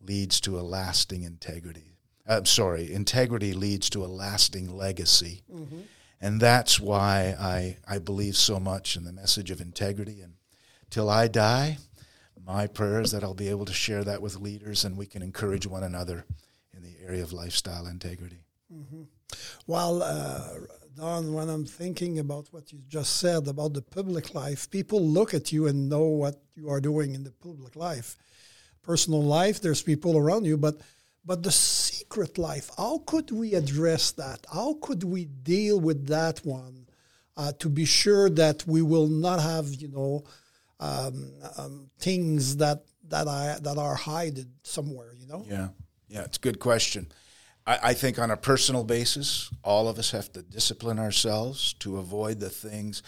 leads 0.00 0.40
to 0.42 0.58
a 0.58 0.62
lasting 0.62 1.22
integrity. 1.22 1.96
I'm 2.26 2.46
sorry, 2.46 2.92
integrity 2.92 3.52
leads 3.52 3.88
to 3.90 4.04
a 4.04 4.06
lasting 4.06 4.74
legacy. 4.74 5.42
Mm-hmm. 5.52 5.80
And 6.20 6.40
that's 6.40 6.80
why 6.80 7.36
I, 7.38 7.76
I 7.86 7.98
believe 7.98 8.36
so 8.36 8.58
much 8.58 8.96
in 8.96 9.04
the 9.04 9.12
message 9.12 9.50
of 9.50 9.60
integrity. 9.60 10.20
And 10.20 10.34
till 10.90 11.08
I 11.08 11.28
die, 11.28 11.78
my 12.46 12.66
prayer 12.66 13.00
is 13.00 13.12
that 13.12 13.22
I'll 13.22 13.34
be 13.34 13.48
able 13.48 13.64
to 13.66 13.72
share 13.72 14.04
that 14.04 14.22
with 14.22 14.36
leaders 14.36 14.84
and 14.84 14.96
we 14.96 15.06
can 15.06 15.22
encourage 15.22 15.66
one 15.66 15.82
another 15.82 16.24
in 16.74 16.82
the 16.82 16.94
area 17.04 17.22
of 17.22 17.32
lifestyle 17.32 17.86
integrity. 17.86 18.44
Mm-hmm. 18.72 19.02
Well, 19.66 20.02
uh, 20.02 20.48
Don, 20.96 21.32
when 21.32 21.48
I'm 21.48 21.64
thinking 21.64 22.18
about 22.18 22.48
what 22.50 22.72
you 22.72 22.80
just 22.88 23.18
said 23.18 23.46
about 23.46 23.74
the 23.74 23.82
public 23.82 24.34
life, 24.34 24.70
people 24.70 25.00
look 25.00 25.32
at 25.34 25.52
you 25.52 25.66
and 25.66 25.88
know 25.88 26.04
what 26.04 26.42
you 26.56 26.70
are 26.70 26.80
doing 26.80 27.14
in 27.14 27.24
the 27.24 27.30
public 27.30 27.76
life. 27.76 28.16
Personal 28.82 29.22
life, 29.22 29.60
there's 29.60 29.82
people 29.82 30.16
around 30.16 30.44
you, 30.44 30.56
but 30.56 30.80
but 31.24 31.42
the 31.42 31.52
secret 31.52 32.38
life, 32.38 32.70
how 32.78 33.02
could 33.04 33.30
we 33.30 33.52
address 33.54 34.12
that? 34.12 34.46
How 34.50 34.78
could 34.80 35.04
we 35.04 35.26
deal 35.26 35.78
with 35.78 36.06
that 36.06 36.38
one 36.44 36.88
uh, 37.36 37.52
to 37.58 37.68
be 37.68 37.84
sure 37.84 38.30
that 38.30 38.66
we 38.66 38.80
will 38.80 39.08
not 39.08 39.40
have, 39.40 39.74
you 39.74 39.88
know, 39.88 40.24
um, 40.80 41.32
um, 41.56 41.90
things 41.98 42.56
that 42.56 42.84
that 43.08 43.26
are 43.26 43.58
that 43.60 43.78
are 43.78 43.96
hidden 43.96 44.54
somewhere? 44.62 45.14
You 45.16 45.26
know. 45.26 45.44
Yeah, 45.48 45.68
yeah, 46.08 46.24
it's 46.24 46.38
a 46.38 46.40
good 46.40 46.58
question. 46.58 47.12
I, 47.66 47.78
I 47.82 47.94
think 47.94 48.18
on 48.18 48.30
a 48.30 48.36
personal 48.36 48.82
basis, 48.82 49.50
all 49.62 49.88
of 49.88 49.98
us 49.98 50.10
have 50.12 50.32
to 50.32 50.42
discipline 50.42 50.98
ourselves 50.98 51.74
to 51.74 51.98
avoid 51.98 52.40
the 52.40 52.50
things. 52.50 53.02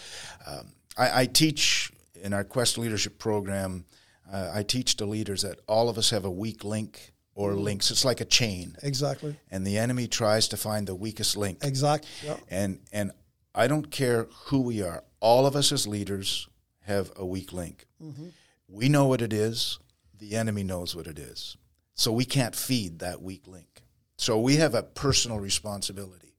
Um, 0.45 0.73
I, 0.97 1.21
I, 1.21 1.25
teach 1.25 1.91
in 2.21 2.33
our 2.33 2.43
Quest 2.43 2.77
Leadership 2.77 3.17
Program. 3.17 3.85
Uh, 4.31 4.51
I 4.53 4.63
teach 4.63 4.97
to 4.97 5.05
leaders 5.05 5.41
that 5.41 5.59
all 5.67 5.89
of 5.89 5.97
us 5.97 6.11
have 6.11 6.25
a 6.25 6.31
weak 6.31 6.63
link 6.63 7.11
or 7.33 7.53
mm. 7.53 7.61
links. 7.61 7.91
It's 7.91 8.05
like 8.05 8.21
a 8.21 8.25
chain. 8.25 8.75
Exactly. 8.83 9.35
And 9.49 9.65
the 9.65 9.77
enemy 9.77 10.07
tries 10.07 10.47
to 10.49 10.57
find 10.57 10.87
the 10.87 10.95
weakest 10.95 11.35
link. 11.35 11.59
Exactly. 11.63 12.09
Yep. 12.23 12.39
And 12.49 12.79
and 12.93 13.11
I 13.55 13.67
don't 13.67 13.89
care 13.91 14.27
who 14.45 14.61
we 14.61 14.81
are. 14.81 15.03
All 15.19 15.45
of 15.45 15.55
us 15.55 15.71
as 15.71 15.87
leaders 15.87 16.47
have 16.81 17.11
a 17.15 17.25
weak 17.25 17.53
link. 17.53 17.85
Mm-hmm. 18.01 18.27
We 18.67 18.89
know 18.89 19.05
what 19.07 19.21
it 19.21 19.33
is. 19.33 19.79
The 20.17 20.35
enemy 20.35 20.63
knows 20.63 20.95
what 20.95 21.07
it 21.07 21.19
is. 21.19 21.57
So 21.95 22.11
we 22.11 22.25
can't 22.25 22.55
feed 22.55 22.99
that 22.99 23.21
weak 23.21 23.47
link. 23.47 23.83
So 24.17 24.39
we 24.39 24.57
have 24.57 24.75
a 24.75 24.83
personal 24.83 25.39
responsibility 25.39 26.35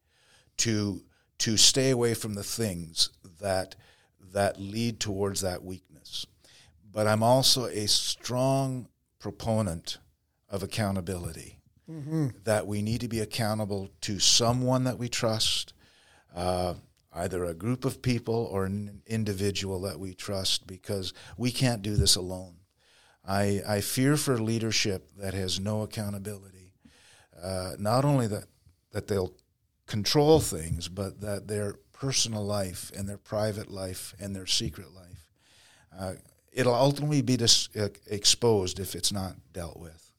to 0.59 1.03
to 1.39 1.57
stay 1.57 1.91
away 1.91 2.15
from 2.15 2.35
the 2.35 2.45
things 2.45 3.11
that 3.41 3.75
that 4.33 4.61
lead 4.61 5.01
towards 5.01 5.41
that 5.41 5.65
weakness. 5.65 6.27
But 6.91 7.07
I'm 7.07 7.23
also 7.23 7.67
a 7.67 7.87
strong 7.89 8.89
proponent 9.19 9.99
of 10.49 10.63
accountability. 10.63 11.59
Mm-hmm. 11.91 12.29
That 12.45 12.67
we 12.67 12.81
need 12.81 13.01
to 13.01 13.09
be 13.09 13.21
accountable 13.21 13.91
to 14.03 14.21
someone 14.21 14.85
that 14.85 14.99
we 14.99 15.09
trust, 15.09 15.75
uh, 16.35 16.75
either 17.15 17.45
a 17.45 17.55
group 17.55 17.85
of 17.85 18.03
people 18.03 18.49
or 18.51 18.65
an 18.65 19.03
individual 19.07 19.81
that 19.83 20.01
we 20.01 20.15
trust, 20.15 20.67
because 20.67 21.13
we 21.37 21.51
can't 21.51 21.83
do 21.83 21.97
this 21.97 22.17
alone. 22.17 22.57
I, 23.25 23.63
I 23.67 23.81
fear 23.81 24.17
for 24.17 24.39
leadership 24.39 25.11
that 25.19 25.35
has 25.35 25.61
no 25.61 25.83
accountability. 25.83 26.73
Uh, 27.41 27.73
not 27.79 28.05
only 28.05 28.27
that, 28.29 28.45
that 28.93 29.07
they'll 29.09 29.35
control 29.87 30.41
things, 30.41 30.89
but 30.89 31.21
that 31.21 31.49
their 31.49 31.77
personal 31.93 32.45
life 32.45 32.91
and 32.97 33.09
their 33.09 33.19
private 33.19 33.71
life 33.71 34.15
and 34.19 34.35
their 34.35 34.47
secret 34.47 34.89
life, 34.95 35.29
uh, 35.99 36.15
it'll 36.53 36.75
ultimately 36.75 37.23
be 37.23 37.37
dis- 37.37 37.69
uh, 37.77 37.89
exposed 38.07 38.81
if 38.81 38.95
it's 38.95 39.13
not 39.13 39.35
dealt 39.53 39.79
with. 39.79 40.11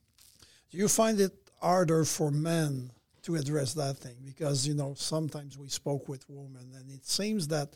Do 0.71 0.77
you 0.77 0.87
find 0.87 1.19
it 1.19 1.33
harder 1.61 2.05
for 2.05 2.31
men 2.31 2.91
to 3.23 3.35
address 3.35 3.73
that 3.73 3.97
thing? 3.97 4.15
Because, 4.23 4.67
you 4.67 4.73
know, 4.73 4.93
sometimes 4.95 5.57
we 5.57 5.69
spoke 5.69 6.07
with 6.07 6.23
women 6.27 6.71
and 6.75 6.91
it 6.91 7.05
seems 7.05 7.47
that 7.49 7.73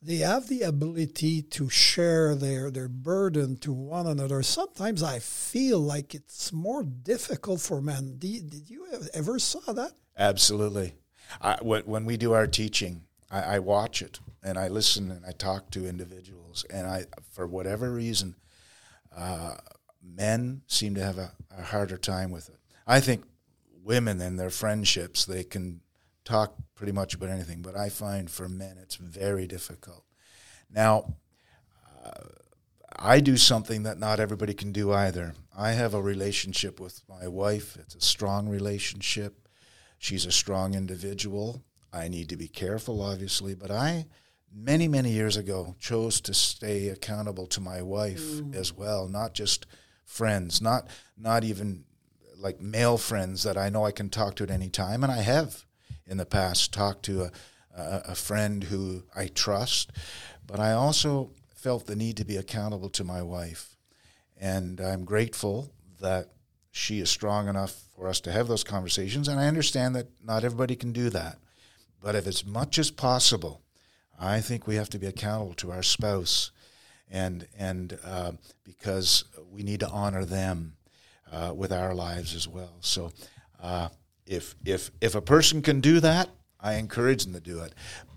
they 0.00 0.18
have 0.18 0.48
the 0.48 0.62
ability 0.62 1.42
to 1.42 1.68
share 1.68 2.34
their, 2.34 2.70
their 2.70 2.88
burden 2.88 3.56
to 3.58 3.72
one 3.72 4.06
another. 4.06 4.42
Sometimes 4.42 5.02
I 5.02 5.18
feel 5.18 5.80
like 5.80 6.14
it's 6.14 6.52
more 6.52 6.84
difficult 6.84 7.60
for 7.60 7.82
men. 7.82 8.16
Did, 8.18 8.50
did 8.50 8.70
you 8.70 8.86
ever 9.12 9.38
saw 9.38 9.72
that? 9.72 9.92
Absolutely. 10.16 10.94
I, 11.42 11.58
when 11.62 12.04
we 12.04 12.16
do 12.16 12.32
our 12.32 12.46
teaching, 12.46 13.02
I, 13.30 13.56
I 13.56 13.58
watch 13.58 14.00
it 14.02 14.20
and 14.42 14.56
I 14.56 14.68
listen 14.68 15.10
and 15.10 15.26
I 15.26 15.32
talk 15.32 15.70
to 15.72 15.86
individuals, 15.86 16.64
and 16.70 16.86
I, 16.86 17.04
for 17.32 17.46
whatever 17.46 17.92
reason, 17.92 18.36
uh, 19.14 19.54
men 20.02 20.62
seem 20.66 20.94
to 20.94 21.04
have 21.04 21.18
a, 21.18 21.32
a 21.56 21.62
harder 21.62 21.98
time 21.98 22.30
with 22.30 22.48
it. 22.48 22.58
I 22.86 23.00
think 23.00 23.24
women 23.88 24.20
and 24.20 24.38
their 24.38 24.50
friendships, 24.50 25.24
they 25.24 25.42
can 25.42 25.80
talk 26.22 26.54
pretty 26.74 26.92
much 26.92 27.14
about 27.14 27.30
anything, 27.30 27.62
but 27.62 27.74
I 27.74 27.88
find 27.88 28.30
for 28.30 28.46
men 28.46 28.76
it's 28.78 28.96
very 28.96 29.46
difficult. 29.46 30.04
Now, 30.70 31.14
uh, 32.04 32.28
I 32.94 33.20
do 33.20 33.38
something 33.38 33.84
that 33.84 33.98
not 33.98 34.20
everybody 34.20 34.52
can 34.52 34.72
do 34.72 34.92
either. 34.92 35.32
I 35.56 35.70
have 35.72 35.94
a 35.94 36.02
relationship 36.02 36.78
with 36.78 37.00
my 37.08 37.26
wife, 37.28 37.78
it's 37.80 37.94
a 37.94 38.00
strong 38.02 38.46
relationship. 38.46 39.48
She's 39.98 40.26
a 40.26 40.32
strong 40.32 40.74
individual. 40.74 41.64
I 41.92 42.08
need 42.08 42.28
to 42.28 42.36
be 42.36 42.46
careful, 42.46 43.00
obviously, 43.00 43.54
but 43.54 43.70
I, 43.70 44.06
many, 44.54 44.86
many 44.86 45.10
years 45.10 45.36
ago, 45.36 45.74
chose 45.80 46.20
to 46.20 46.34
stay 46.34 46.88
accountable 46.88 47.46
to 47.48 47.60
my 47.60 47.80
wife 47.80 48.20
mm. 48.20 48.54
as 48.54 48.72
well, 48.72 49.08
not 49.08 49.32
just 49.32 49.66
friends, 50.04 50.60
not 50.60 50.88
not 51.16 51.42
even 51.42 51.84
like 52.38 52.60
male 52.60 52.98
friends 52.98 53.42
that 53.42 53.56
I 53.56 53.68
know 53.68 53.84
I 53.84 53.90
can 53.90 54.10
talk 54.10 54.36
to 54.36 54.44
at 54.44 54.50
any 54.50 54.68
time, 54.68 55.02
and 55.02 55.12
I 55.12 55.22
have 55.22 55.64
in 56.06 56.16
the 56.16 56.26
past 56.26 56.72
talked 56.72 57.04
to 57.04 57.24
a, 57.24 57.32
a, 57.76 58.14
friend 58.14 58.64
who 58.64 59.02
I 59.14 59.26
trust, 59.26 59.92
but 60.46 60.58
I 60.58 60.72
also 60.72 61.32
felt 61.54 61.86
the 61.86 61.96
need 61.96 62.16
to 62.16 62.24
be 62.24 62.36
accountable 62.36 62.88
to 62.90 63.04
my 63.04 63.22
wife, 63.22 63.76
and 64.36 64.80
I'm 64.80 65.04
grateful 65.04 65.72
that 66.00 66.28
she 66.70 67.00
is 67.00 67.10
strong 67.10 67.48
enough 67.48 67.82
for 67.94 68.08
us 68.08 68.20
to 68.20 68.32
have 68.32 68.48
those 68.48 68.64
conversations, 68.64 69.28
and 69.28 69.40
I 69.40 69.48
understand 69.48 69.96
that 69.96 70.08
not 70.24 70.44
everybody 70.44 70.76
can 70.76 70.92
do 70.92 71.10
that, 71.10 71.38
but 72.00 72.14
if 72.14 72.26
as 72.26 72.46
much 72.46 72.78
as 72.78 72.90
possible, 72.90 73.62
I 74.18 74.40
think 74.40 74.66
we 74.66 74.76
have 74.76 74.90
to 74.90 74.98
be 74.98 75.06
accountable 75.06 75.54
to 75.54 75.70
our 75.70 75.82
spouse. 75.82 76.50
And 77.10 77.46
and 77.56 77.98
uh, 78.04 78.32
because 78.64 79.24
we 79.50 79.62
need 79.62 79.80
to 79.80 79.88
honor 79.88 80.26
them 80.26 80.74
uh, 81.32 81.52
with 81.54 81.72
our 81.72 81.94
lives 81.94 82.34
as 82.34 82.48
well. 82.48 82.76
So, 82.80 83.12
uh, 83.62 83.88
if 84.26 84.54
if 84.64 84.90
if 85.00 85.14
a 85.14 85.22
person 85.22 85.62
can 85.62 85.80
do 85.80 86.00
that, 86.00 86.28
I 86.60 86.74
encourage 86.74 87.24
them 87.24 87.34
to 87.34 87.40
do 87.40 87.60
it. 87.60 87.74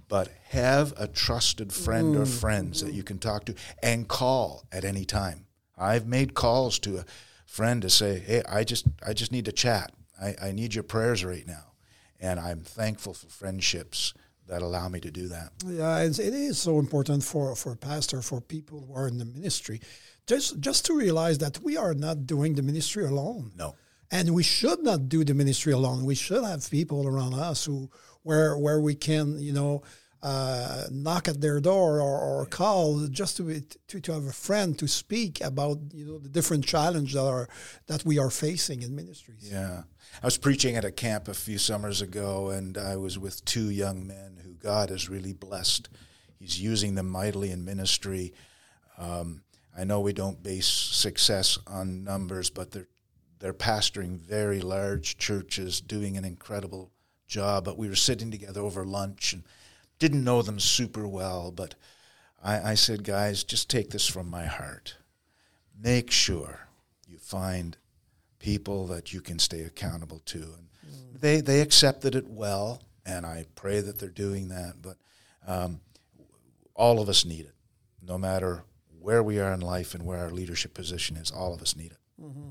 But 0.07 0.29
have 0.49 0.93
a 0.97 1.07
trusted 1.07 1.71
friend 1.71 2.15
mm. 2.15 2.21
or 2.21 2.25
friends 2.25 2.81
that 2.81 2.93
you 2.93 3.01
can 3.01 3.17
talk 3.17 3.45
to 3.45 3.55
and 3.81 4.07
call 4.07 4.65
at 4.71 4.83
any 4.83 5.05
time. 5.05 5.45
I've 5.77 6.05
made 6.05 6.33
calls 6.33 6.79
to 6.79 6.97
a 6.97 7.05
friend 7.45 7.81
to 7.81 7.89
say, 7.89 8.19
"Hey, 8.19 8.43
I 8.47 8.63
just 8.63 8.85
I 9.05 9.13
just 9.13 9.31
need 9.31 9.45
to 9.45 9.51
chat. 9.51 9.93
I, 10.21 10.35
I 10.41 10.51
need 10.51 10.73
your 10.73 10.83
prayers 10.83 11.23
right 11.23 11.47
now," 11.47 11.73
and 12.19 12.39
I'm 12.39 12.59
thankful 12.59 13.13
for 13.13 13.27
friendships 13.27 14.13
that 14.47 14.61
allow 14.61 14.89
me 14.89 14.99
to 14.99 15.11
do 15.11 15.29
that. 15.29 15.53
Yeah, 15.65 16.03
it 16.03 16.19
is 16.19 16.59
so 16.59 16.77
important 16.79 17.23
for 17.23 17.55
for 17.55 17.75
pastor 17.75 18.21
for 18.21 18.41
people 18.41 18.85
who 18.85 18.93
are 18.93 19.07
in 19.07 19.17
the 19.17 19.25
ministry, 19.25 19.79
just 20.27 20.59
just 20.59 20.85
to 20.85 20.97
realize 20.97 21.37
that 21.39 21.59
we 21.63 21.77
are 21.77 21.93
not 21.93 22.25
doing 22.25 22.55
the 22.55 22.61
ministry 22.61 23.05
alone. 23.05 23.51
No, 23.55 23.75
and 24.11 24.33
we 24.33 24.43
should 24.43 24.83
not 24.83 25.09
do 25.09 25.23
the 25.23 25.33
ministry 25.33 25.73
alone. 25.73 26.05
We 26.05 26.15
should 26.15 26.43
have 26.43 26.69
people 26.69 27.07
around 27.07 27.33
us 27.33 27.65
who 27.65 27.89
where 28.23 28.57
where 28.57 28.79
we 28.79 28.95
can 28.95 29.39
you 29.39 29.53
know 29.53 29.83
uh, 30.23 30.83
knock 30.91 31.27
at 31.27 31.41
their 31.41 31.59
door 31.59 31.99
or, 31.99 32.19
or 32.19 32.45
call 32.45 33.07
just 33.07 33.37
to, 33.37 33.43
be, 33.43 33.63
to 33.87 33.99
to 33.99 34.11
have 34.11 34.25
a 34.25 34.31
friend 34.31 34.77
to 34.77 34.87
speak 34.87 35.41
about 35.41 35.79
you 35.93 36.05
know 36.05 36.19
the 36.19 36.29
different 36.29 36.65
challenges 36.65 37.13
that 37.13 37.25
are 37.25 37.49
that 37.87 38.05
we 38.05 38.19
are 38.19 38.29
facing 38.29 38.83
in 38.83 38.95
ministries. 38.95 39.49
Yeah. 39.51 39.83
I 40.21 40.25
was 40.25 40.37
preaching 40.37 40.75
at 40.75 40.83
a 40.85 40.91
camp 40.91 41.27
a 41.27 41.33
few 41.33 41.57
summers 41.57 42.01
ago, 42.01 42.49
and 42.49 42.77
I 42.77 42.97
was 42.97 43.17
with 43.17 43.43
two 43.45 43.69
young 43.69 44.05
men 44.05 44.39
who 44.43 44.53
God 44.53 44.89
has 44.89 45.09
really 45.09 45.33
blessed. 45.33 45.89
He's 46.37 46.61
using 46.61 46.95
them 46.95 47.09
mightily 47.09 47.49
in 47.49 47.63
ministry. 47.63 48.33
Um, 48.97 49.41
I 49.81 49.83
know 49.83 50.00
we 50.00 50.13
don't 50.13 50.43
base 50.43 50.67
success 50.67 51.57
on 51.65 52.03
numbers, 52.03 52.51
but 52.51 52.69
they're 52.69 52.88
they're 53.39 53.51
pastoring 53.51 54.19
very 54.19 54.61
large 54.61 55.17
churches, 55.17 55.81
doing 55.81 56.15
an 56.15 56.23
incredible 56.23 56.91
job. 57.27 57.65
But 57.65 57.79
we 57.79 57.89
were 57.89 57.95
sitting 57.95 58.29
together 58.29 58.61
over 58.61 58.85
lunch 58.85 59.33
and 59.33 59.41
didn't 59.97 60.23
know 60.23 60.43
them 60.43 60.59
super 60.59 61.07
well. 61.07 61.50
But 61.50 61.73
I, 62.43 62.71
I 62.71 62.73
said, 62.75 63.03
guys, 63.03 63.43
just 63.43 63.71
take 63.71 63.89
this 63.89 64.07
from 64.07 64.29
my 64.29 64.45
heart. 64.45 64.97
Make 65.75 66.11
sure 66.11 66.67
you 67.07 67.17
find 67.17 67.75
people 68.38 68.85
that 68.85 69.11
you 69.11 69.19
can 69.19 69.39
stay 69.39 69.61
accountable 69.61 70.19
to. 70.25 70.38
And 70.38 70.67
mm. 70.88 71.19
they, 71.19 71.41
they 71.41 71.61
accepted 71.61 72.13
it 72.13 72.29
well, 72.29 72.83
and 73.03 73.25
I 73.25 73.45
pray 73.55 73.79
that 73.79 73.97
they're 73.97 74.09
doing 74.09 74.50
that. 74.50 74.75
But 74.79 74.97
um, 75.47 75.81
all 76.75 77.01
of 77.01 77.09
us 77.09 77.25
need 77.25 77.45
it, 77.45 77.55
no 78.03 78.19
matter 78.19 78.63
where 79.01 79.24
we 79.24 79.39
are 79.39 79.53
in 79.53 79.62
life 79.62 79.93
and 79.96 80.05
where 80.05 80.20
our 80.20 80.31
leadership 80.31 80.74
position 80.74 81.17
is. 81.17 81.31
All 81.31 81.53
of 81.53 81.62
us 81.62 81.75
need 81.75 81.91
it. 81.91 81.98
Mm-hmm. 82.22 82.50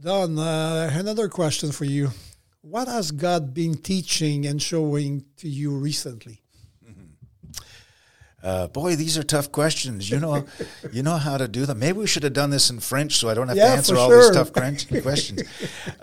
Don, 0.00 0.38
uh, 0.38 0.90
another 0.94 1.28
question 1.28 1.72
for 1.72 1.84
you. 1.84 2.10
What 2.60 2.88
has 2.88 3.10
God 3.10 3.52
been 3.52 3.74
teaching 3.74 4.46
and 4.46 4.62
showing 4.62 5.24
to 5.38 5.48
you 5.48 5.76
recently? 5.76 6.42
Uh, 8.42 8.68
boy, 8.68 8.94
these 8.94 9.18
are 9.18 9.24
tough 9.24 9.50
questions. 9.50 10.08
You 10.08 10.20
know, 10.20 10.46
you 10.92 11.02
know 11.02 11.16
how 11.16 11.36
to 11.36 11.48
do 11.48 11.66
them. 11.66 11.80
Maybe 11.80 11.98
we 11.98 12.06
should 12.06 12.22
have 12.22 12.32
done 12.32 12.50
this 12.50 12.70
in 12.70 12.80
French, 12.80 13.16
so 13.16 13.28
I 13.28 13.34
don't 13.34 13.48
have 13.48 13.56
yeah, 13.56 13.66
to 13.66 13.72
answer 13.72 13.96
all 13.96 14.08
sure. 14.08 14.22
these 14.22 14.30
tough 14.30 14.52
questions. 15.02 15.42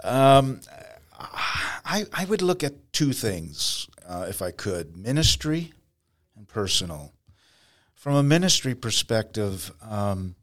Um, 0.04 0.60
I 1.18 2.06
I 2.12 2.26
would 2.26 2.42
look 2.42 2.64
at 2.64 2.92
two 2.92 3.14
things, 3.14 3.88
uh, 4.06 4.26
if 4.28 4.42
I 4.42 4.52
could: 4.52 4.98
ministry 4.98 5.74
and 6.36 6.48
personal. 6.48 7.14
From 8.06 8.14
a 8.14 8.22
ministry 8.22 8.76
perspective, 8.76 9.72
um, 9.82 10.36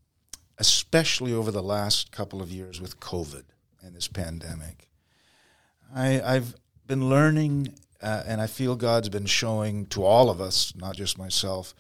especially 0.59 1.33
over 1.33 1.53
the 1.53 1.63
last 1.63 2.11
couple 2.11 2.43
of 2.43 2.51
years 2.51 2.81
with 2.81 2.99
COVID 2.99 3.45
and 3.81 3.95
this 3.95 4.09
pandemic, 4.09 4.89
I, 5.95 6.21
I've 6.23 6.57
been 6.89 7.09
learning 7.09 7.75
uh, 8.03 8.25
and 8.27 8.41
I 8.41 8.49
feel 8.49 8.75
God's 8.75 9.11
been 9.11 9.27
showing 9.27 9.87
to 9.91 10.03
all 10.03 10.29
of 10.29 10.41
us, 10.41 10.75
not 10.75 10.97
just 10.97 11.19
myself, 11.19 11.73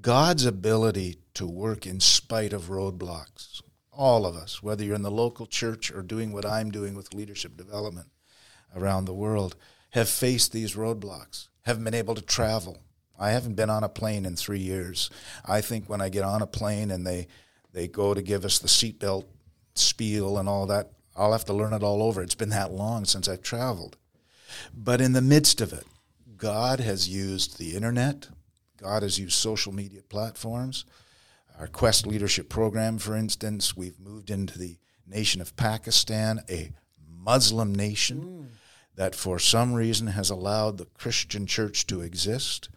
God's 0.00 0.46
ability 0.46 1.18
to 1.34 1.48
work 1.48 1.84
in 1.84 1.98
spite 1.98 2.52
of 2.52 2.68
roadblocks. 2.68 3.60
All 3.90 4.26
of 4.26 4.36
us, 4.36 4.62
whether 4.62 4.84
you're 4.84 4.94
in 4.94 5.02
the 5.02 5.10
local 5.10 5.46
church 5.46 5.90
or 5.90 6.02
doing 6.02 6.30
what 6.30 6.46
I'm 6.46 6.70
doing 6.70 6.94
with 6.94 7.12
leadership 7.12 7.56
development 7.56 8.06
around 8.76 9.06
the 9.06 9.12
world, 9.12 9.56
have 9.90 10.08
faced 10.08 10.52
these 10.52 10.76
roadblocks, 10.76 11.48
haven't 11.62 11.82
been 11.82 11.92
able 11.92 12.14
to 12.14 12.22
travel. 12.22 12.83
I 13.18 13.30
haven't 13.30 13.54
been 13.54 13.70
on 13.70 13.84
a 13.84 13.88
plane 13.88 14.26
in 14.26 14.36
three 14.36 14.58
years. 14.58 15.10
I 15.44 15.60
think 15.60 15.88
when 15.88 16.00
I 16.00 16.08
get 16.08 16.24
on 16.24 16.42
a 16.42 16.46
plane 16.46 16.90
and 16.90 17.06
they, 17.06 17.28
they 17.72 17.88
go 17.88 18.14
to 18.14 18.22
give 18.22 18.44
us 18.44 18.58
the 18.58 18.68
seatbelt 18.68 19.24
spiel 19.74 20.38
and 20.38 20.48
all 20.48 20.66
that, 20.66 20.90
I'll 21.16 21.32
have 21.32 21.44
to 21.46 21.52
learn 21.52 21.72
it 21.72 21.82
all 21.82 22.02
over. 22.02 22.22
It's 22.22 22.34
been 22.34 22.48
that 22.50 22.72
long 22.72 23.04
since 23.04 23.28
I've 23.28 23.42
traveled. 23.42 23.96
But 24.74 25.00
in 25.00 25.12
the 25.12 25.22
midst 25.22 25.60
of 25.60 25.72
it, 25.72 25.84
God 26.36 26.80
has 26.80 27.08
used 27.08 27.58
the 27.58 27.74
internet, 27.74 28.28
God 28.76 29.02
has 29.02 29.18
used 29.18 29.34
social 29.34 29.72
media 29.72 30.02
platforms. 30.02 30.84
Our 31.58 31.68
Quest 31.68 32.06
Leadership 32.06 32.48
Program, 32.48 32.98
for 32.98 33.14
instance, 33.14 33.76
we've 33.76 34.00
moved 34.00 34.28
into 34.28 34.58
the 34.58 34.76
nation 35.06 35.40
of 35.40 35.54
Pakistan, 35.54 36.40
a 36.50 36.72
Muslim 37.08 37.72
nation 37.74 38.20
mm. 38.20 38.46
that 38.96 39.14
for 39.14 39.38
some 39.38 39.72
reason 39.72 40.08
has 40.08 40.30
allowed 40.30 40.78
the 40.78 40.86
Christian 40.86 41.46
church 41.46 41.86
to 41.86 42.00
exist. 42.00 42.68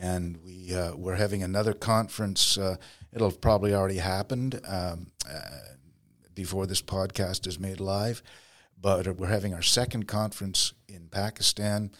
And 0.00 0.38
we, 0.44 0.74
uh, 0.74 0.94
we're 0.94 1.16
having 1.16 1.42
another 1.42 1.72
conference. 1.72 2.56
Uh, 2.56 2.76
it'll 3.12 3.32
probably 3.32 3.74
already 3.74 3.98
happened 3.98 4.60
um, 4.66 5.08
uh, 5.28 5.40
before 6.34 6.66
this 6.66 6.80
podcast 6.80 7.46
is 7.46 7.58
made 7.58 7.80
live 7.80 8.22
but 8.80 9.16
we're 9.16 9.26
having 9.26 9.54
our 9.54 9.62
second 9.62 10.06
conference 10.06 10.72
in 10.88 11.08
Pakistan. 11.08 11.90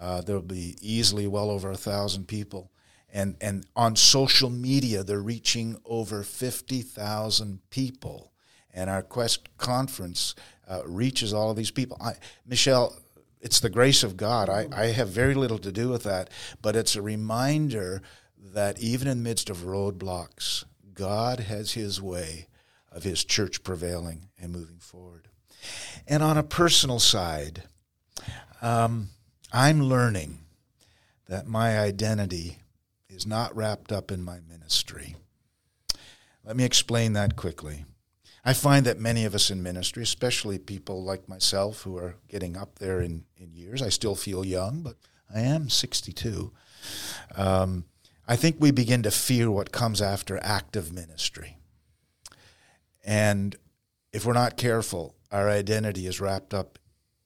Uh, 0.00 0.20
there'll 0.20 0.42
be 0.42 0.76
easily 0.80 1.26
well 1.26 1.50
over 1.50 1.70
a 1.70 1.76
thousand 1.76 2.28
people, 2.28 2.70
and 3.12 3.36
and 3.40 3.66
on 3.74 3.96
social 3.96 4.50
media 4.50 5.02
they're 5.02 5.20
reaching 5.20 5.76
over 5.84 6.22
fifty 6.22 6.82
thousand 6.82 7.60
people, 7.70 8.32
and 8.72 8.88
our 8.88 9.02
Quest 9.02 9.48
conference 9.56 10.34
uh, 10.68 10.82
reaches 10.86 11.32
all 11.32 11.50
of 11.50 11.56
these 11.56 11.70
people. 11.70 11.96
I, 12.00 12.12
Michel, 12.46 12.94
it's 13.40 13.60
the 13.60 13.70
grace 13.70 14.02
of 14.02 14.16
God. 14.16 14.48
I, 14.48 14.66
I 14.72 14.86
have 14.86 15.08
very 15.08 15.34
little 15.34 15.58
to 15.58 15.72
do 15.72 15.88
with 15.88 16.02
that, 16.04 16.30
but 16.60 16.76
it's 16.76 16.96
a 16.96 17.02
reminder 17.02 18.02
that 18.36 18.80
even 18.80 19.08
in 19.08 19.18
the 19.18 19.24
midst 19.24 19.50
of 19.50 19.58
roadblocks, 19.58 20.64
God 20.94 21.40
has 21.40 21.72
His 21.72 22.00
way 22.00 22.48
of 22.90 23.04
His 23.04 23.24
church 23.24 23.62
prevailing 23.62 24.28
and 24.40 24.52
moving 24.52 24.78
forward. 24.78 25.28
And 26.06 26.22
on 26.22 26.36
a 26.36 26.42
personal 26.42 26.98
side, 26.98 27.64
um, 28.62 29.10
I'm 29.52 29.82
learning 29.82 30.38
that 31.26 31.46
my 31.46 31.78
identity 31.78 32.58
is 33.08 33.26
not 33.26 33.54
wrapped 33.54 33.92
up 33.92 34.10
in 34.10 34.22
my 34.22 34.38
ministry. 34.48 35.16
Let 36.44 36.56
me 36.56 36.64
explain 36.64 37.12
that 37.12 37.36
quickly. 37.36 37.84
I 38.48 38.54
find 38.54 38.86
that 38.86 38.98
many 38.98 39.26
of 39.26 39.34
us 39.34 39.50
in 39.50 39.62
ministry, 39.62 40.02
especially 40.02 40.58
people 40.58 41.04
like 41.04 41.28
myself 41.28 41.82
who 41.82 41.98
are 41.98 42.14
getting 42.28 42.56
up 42.56 42.78
there 42.78 43.02
in, 43.02 43.26
in 43.36 43.52
years, 43.52 43.82
I 43.82 43.90
still 43.90 44.14
feel 44.14 44.42
young, 44.42 44.80
but 44.80 44.96
I 45.34 45.40
am 45.40 45.68
62. 45.68 46.50
Um, 47.36 47.84
I 48.26 48.36
think 48.36 48.56
we 48.58 48.70
begin 48.70 49.02
to 49.02 49.10
fear 49.10 49.50
what 49.50 49.70
comes 49.70 50.00
after 50.00 50.40
active 50.42 50.94
ministry. 50.94 51.58
And 53.04 53.54
if 54.14 54.24
we're 54.24 54.32
not 54.32 54.56
careful, 54.56 55.14
our 55.30 55.50
identity 55.50 56.06
is 56.06 56.18
wrapped 56.18 56.54
up 56.54 56.78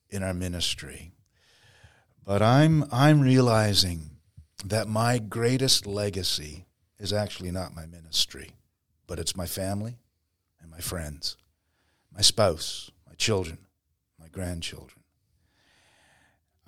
in 0.09 0.23
our 0.23 0.33
ministry. 0.33 1.13
But 2.25 2.41
I'm 2.41 2.83
I'm 2.91 3.21
realizing 3.21 4.17
that 4.65 4.89
my 4.89 5.19
greatest 5.19 5.87
legacy 5.87 6.65
is 6.99 7.13
actually 7.13 7.51
not 7.51 7.73
my 7.73 7.85
ministry, 7.85 8.57
but 9.07 9.19
it's 9.19 9.37
my 9.37 9.45
family 9.45 9.99
and 10.63 10.71
my 10.71 10.79
friends, 10.79 11.37
my 12.11 12.21
spouse, 12.21 12.89
my 13.07 13.13
children, 13.15 13.59
my 14.19 14.27
grandchildren. 14.29 15.03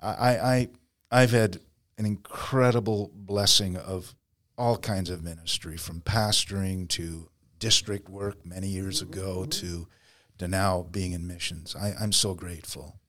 I, 0.00 0.36
I 0.36 0.68
I've 1.10 1.32
had 1.32 1.58
an 1.98 2.06
incredible 2.06 3.10
blessing 3.14 3.76
of 3.76 4.14
all 4.58 4.76
kinds 4.76 5.10
of 5.10 5.24
ministry, 5.24 5.76
from 5.76 6.00
pastoring 6.00 6.88
to 6.90 7.28
district 7.58 8.08
work 8.08 8.44
many 8.44 8.68
years 8.68 9.02
ago 9.02 9.46
to 9.46 9.88
to 10.38 10.46
now 10.46 10.86
being 10.90 11.12
in 11.12 11.26
missions. 11.26 11.74
I, 11.74 11.94
I'm 11.98 12.12
so 12.12 12.34
grateful. 12.34 13.00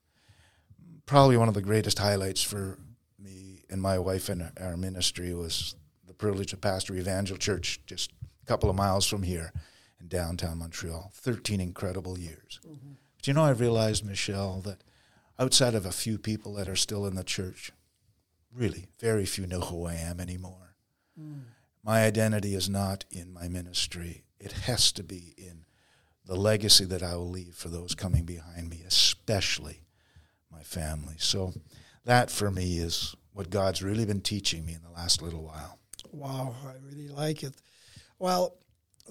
Probably 1.06 1.36
one 1.36 1.50
of 1.50 1.54
the 1.54 1.62
greatest 1.62 2.00
highlights 2.00 2.42
for 2.42 2.80
me 3.20 3.64
and 3.70 3.82
my 3.82 4.00
wife 4.00 4.30
and 4.30 4.50
our 4.62 4.78
ministry 4.78 5.34
was 5.34 5.76
the 6.06 6.14
privilege 6.14 6.54
of 6.54 6.62
pastor 6.62 6.96
Evangel 6.96 7.36
Church 7.36 7.82
just 7.86 8.12
a 8.42 8.46
couple 8.46 8.70
of 8.70 8.78
miles 8.78 9.06
from 9.06 9.24
here 9.24 9.52
in 10.00 10.08
downtown 10.08 10.60
Montreal. 10.60 11.12
13 11.14 11.60
incredible 11.60 12.18
years. 12.18 12.60
Mm-hmm. 12.66 12.94
But 13.16 13.28
you 13.28 13.34
know, 13.34 13.44
I 13.44 13.52
realized, 13.52 14.06
Michel, 14.06 14.62
that 14.62 14.84
outside 15.40 15.76
of 15.76 15.86
a 15.86 15.92
few 15.92 16.18
people 16.18 16.54
that 16.56 16.70
are 16.70 16.76
still 16.76 17.06
in 17.06 17.16
the 17.16 17.24
church, 17.24 17.72
really, 18.54 18.88
very 19.00 19.26
few 19.26 19.48
know 19.48 19.62
who 19.62 19.86
I 19.86 19.96
am 19.96 20.20
anymore. 20.20 20.76
Mm. 21.20 21.42
My 21.84 22.04
identity 22.04 22.54
is 22.54 22.70
not 22.70 23.06
in 23.12 23.34
my 23.34 23.48
ministry. 23.48 24.24
It 24.40 24.52
has 24.52 24.92
to 24.94 25.04
be 25.04 25.34
in 25.38 25.66
the 26.26 26.36
legacy 26.36 26.86
that 26.86 27.02
I 27.02 27.16
will 27.16 27.30
leave 27.30 27.56
for 27.56 27.70
those 27.70 27.96
coming 27.96 28.26
behind 28.26 28.70
me, 28.70 28.84
especially 28.86 29.82
my 30.52 30.62
family. 30.62 31.16
So 31.18 31.54
that 32.04 32.30
for 32.30 32.52
me 32.52 32.80
is 32.80 33.16
what 33.34 33.50
God's 33.50 33.82
really 33.82 34.06
been 34.06 34.22
teaching 34.22 34.66
me 34.66 34.74
in 34.74 34.82
the 34.82 34.92
last 34.92 35.22
little 35.22 35.44
while. 35.44 35.80
Wow, 36.12 36.56
I 36.66 36.74
really 36.86 37.08
like 37.08 37.44
it. 37.44 37.54
Well, 38.20 38.56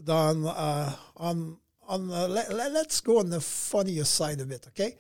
Don, 0.05 0.47
uh, 0.47 0.95
on 1.17 1.59
on 1.89 2.09
the, 2.09 2.29
let, 2.29 2.51
us 2.51 3.01
go 3.01 3.19
on 3.19 3.31
the 3.31 3.41
funniest 3.41 4.15
side 4.15 4.41
of 4.41 4.51
it, 4.51 4.67
okay? 4.69 4.97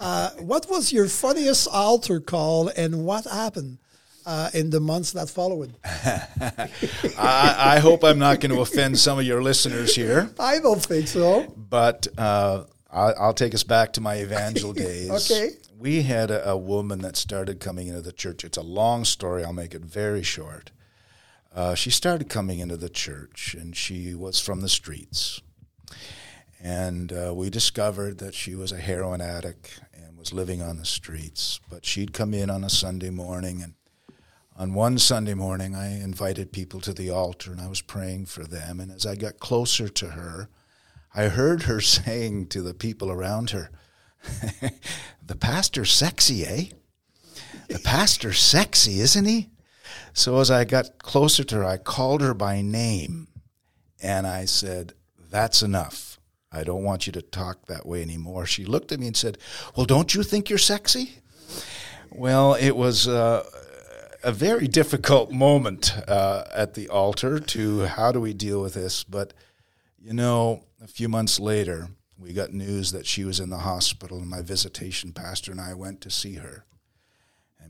Uh, 0.00 0.30
what 0.40 0.68
was 0.68 0.92
your 0.92 1.06
funniest 1.06 1.68
altar 1.68 2.18
call, 2.18 2.68
and 2.76 3.04
what 3.04 3.24
happened? 3.24 3.78
uh, 4.26 4.50
in 4.54 4.70
the 4.70 4.80
months 4.80 5.12
that 5.12 5.28
followed. 5.28 5.74
I, 5.84 7.54
I, 7.76 7.78
hope 7.78 8.04
I'm 8.04 8.18
not 8.18 8.40
going 8.40 8.52
to 8.52 8.60
offend 8.60 8.98
some 8.98 9.18
of 9.18 9.24
your 9.24 9.42
listeners 9.42 9.94
here. 9.94 10.30
I 10.38 10.58
don't 10.60 10.82
think 10.82 11.08
so. 11.08 11.52
But 11.56 12.06
uh, 12.16 12.64
I'll, 12.90 13.14
I'll, 13.18 13.34
take 13.34 13.54
us 13.54 13.64
back 13.64 13.92
to 13.94 14.00
my 14.00 14.16
evangel 14.16 14.72
days. 14.86 15.10
okay. 15.10 15.50
we 15.78 16.02
had 16.02 16.30
a, 16.30 16.50
a, 16.50 16.56
woman 16.56 17.00
that 17.00 17.16
started 17.16 17.60
coming 17.60 17.88
into 17.88 18.00
the 18.00 18.12
church. 18.12 18.44
It's 18.44 18.58
a 18.58 18.62
long 18.62 19.04
story. 19.04 19.44
I'll 19.44 19.52
make 19.52 19.74
it 19.74 19.82
very 19.82 20.22
short. 20.22 20.70
Uh, 21.54 21.74
she 21.76 21.90
started 21.90 22.28
coming 22.28 22.58
into 22.58 22.76
the 22.76 22.88
church, 22.88 23.54
and 23.54 23.76
she 23.76 24.12
was 24.12 24.40
from 24.40 24.60
the 24.60 24.68
streets. 24.68 25.40
And 26.60 27.12
uh, 27.12 27.32
we 27.34 27.48
discovered 27.48 28.18
that 28.18 28.34
she 28.34 28.56
was 28.56 28.72
a 28.72 28.78
heroin 28.78 29.20
addict 29.20 29.80
and 29.92 30.18
was 30.18 30.32
living 30.32 30.60
on 30.60 30.78
the 30.78 30.84
streets. 30.84 31.60
But 31.70 31.84
she'd 31.84 32.12
come 32.12 32.34
in 32.34 32.50
on 32.50 32.64
a 32.64 32.70
Sunday 32.70 33.10
morning, 33.10 33.62
and 33.62 33.74
on 34.56 34.74
one 34.74 34.98
Sunday 34.98 35.34
morning, 35.34 35.76
I 35.76 36.00
invited 36.00 36.50
people 36.50 36.80
to 36.80 36.92
the 36.92 37.10
altar, 37.10 37.52
and 37.52 37.60
I 37.60 37.68
was 37.68 37.82
praying 37.82 38.26
for 38.26 38.42
them. 38.42 38.80
And 38.80 38.90
as 38.90 39.06
I 39.06 39.14
got 39.14 39.38
closer 39.38 39.88
to 39.88 40.08
her, 40.08 40.48
I 41.14 41.28
heard 41.28 41.64
her 41.64 41.80
saying 41.80 42.48
to 42.48 42.62
the 42.62 42.74
people 42.74 43.12
around 43.12 43.50
her, 43.50 43.70
the 45.24 45.36
pastor's 45.36 45.92
sexy, 45.92 46.44
eh? 46.46 46.64
The 47.68 47.78
pastor's 47.78 48.38
sexy, 48.40 48.98
isn't 49.00 49.26
he? 49.26 49.50
So 50.12 50.38
as 50.40 50.50
I 50.50 50.64
got 50.64 50.98
closer 50.98 51.44
to 51.44 51.56
her, 51.56 51.64
I 51.64 51.76
called 51.76 52.20
her 52.20 52.34
by 52.34 52.62
name 52.62 53.28
and 54.02 54.26
I 54.26 54.44
said, 54.44 54.94
That's 55.30 55.62
enough. 55.62 56.18
I 56.52 56.62
don't 56.62 56.84
want 56.84 57.06
you 57.06 57.12
to 57.14 57.22
talk 57.22 57.66
that 57.66 57.84
way 57.84 58.00
anymore. 58.02 58.46
She 58.46 58.64
looked 58.64 58.92
at 58.92 59.00
me 59.00 59.08
and 59.08 59.16
said, 59.16 59.38
Well, 59.76 59.86
don't 59.86 60.14
you 60.14 60.22
think 60.22 60.48
you're 60.48 60.58
sexy? 60.58 61.18
Well, 62.10 62.54
it 62.54 62.76
was 62.76 63.08
uh, 63.08 63.44
a 64.22 64.30
very 64.30 64.68
difficult 64.68 65.32
moment 65.32 65.92
uh, 66.06 66.44
at 66.54 66.74
the 66.74 66.88
altar 66.88 67.40
to 67.40 67.86
how 67.86 68.12
do 68.12 68.20
we 68.20 68.32
deal 68.32 68.62
with 68.62 68.74
this. 68.74 69.02
But, 69.02 69.34
you 69.98 70.12
know, 70.12 70.64
a 70.82 70.86
few 70.86 71.08
months 71.08 71.40
later, 71.40 71.88
we 72.16 72.32
got 72.32 72.52
news 72.52 72.92
that 72.92 73.06
she 73.06 73.24
was 73.24 73.40
in 73.40 73.50
the 73.50 73.58
hospital, 73.58 74.18
and 74.18 74.30
my 74.30 74.42
visitation 74.42 75.12
pastor 75.12 75.50
and 75.50 75.60
I 75.60 75.74
went 75.74 76.00
to 76.02 76.10
see 76.10 76.34
her. 76.34 76.64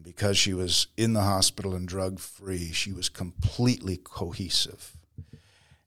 And 0.04 0.14
because 0.14 0.36
she 0.36 0.54
was 0.54 0.86
in 0.96 1.12
the 1.12 1.22
hospital 1.22 1.74
and 1.74 1.88
drug 1.88 2.18
free, 2.18 2.72
she 2.72 2.92
was 2.92 3.08
completely 3.08 3.96
cohesive. 3.96 4.96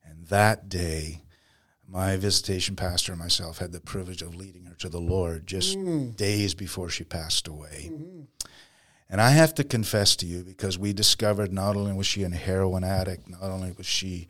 And 0.03 0.27
that 0.27 0.69
day, 0.69 1.21
my 1.87 2.17
visitation 2.17 2.75
pastor 2.75 3.13
and 3.13 3.19
myself 3.19 3.59
had 3.59 3.71
the 3.71 3.79
privilege 3.79 4.21
of 4.21 4.35
leading 4.35 4.65
her 4.65 4.75
to 4.75 4.89
the 4.89 4.99
Lord 4.99 5.47
just 5.47 5.77
mm. 5.77 6.15
days 6.15 6.53
before 6.53 6.89
she 6.89 7.03
passed 7.03 7.47
away. 7.47 7.89
Mm-hmm. 7.91 8.21
And 9.09 9.21
I 9.21 9.29
have 9.29 9.55
to 9.55 9.63
confess 9.63 10.17
to 10.17 10.25
you 10.25 10.43
because 10.43 10.77
we 10.77 10.91
discovered 10.91 11.53
not 11.53 11.77
only 11.77 11.93
was 11.93 12.07
she 12.07 12.23
a 12.23 12.29
heroin 12.29 12.83
addict, 12.83 13.29
not 13.29 13.43
only 13.43 13.71
was 13.71 13.85
she 13.85 14.27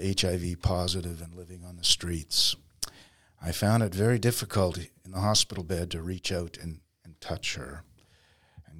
HIV 0.00 0.60
positive 0.60 1.22
and 1.22 1.34
living 1.34 1.64
on 1.64 1.76
the 1.76 1.84
streets, 1.84 2.56
I 3.40 3.52
found 3.52 3.84
it 3.84 3.94
very 3.94 4.18
difficult 4.18 4.76
in 4.78 5.12
the 5.12 5.20
hospital 5.20 5.62
bed 5.62 5.92
to 5.92 6.02
reach 6.02 6.32
out 6.32 6.58
and, 6.60 6.80
and 7.04 7.20
touch 7.20 7.54
her. 7.54 7.84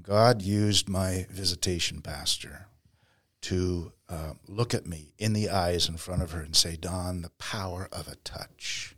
God 0.09 0.41
used 0.41 0.89
my 0.89 1.27
visitation 1.29 2.01
pastor 2.01 2.67
to 3.43 3.93
uh, 4.09 4.33
look 4.47 4.73
at 4.73 4.87
me 4.87 5.13
in 5.19 5.35
the 5.35 5.51
eyes 5.51 5.89
in 5.89 5.99
front 5.99 6.23
of 6.23 6.33
her 6.33 6.41
and 6.41 6.57
say, 6.57 6.77
Don, 6.77 7.21
the 7.21 7.31
power 7.39 7.89
of 7.93 8.09
a 8.09 8.17
touch. 8.17 8.97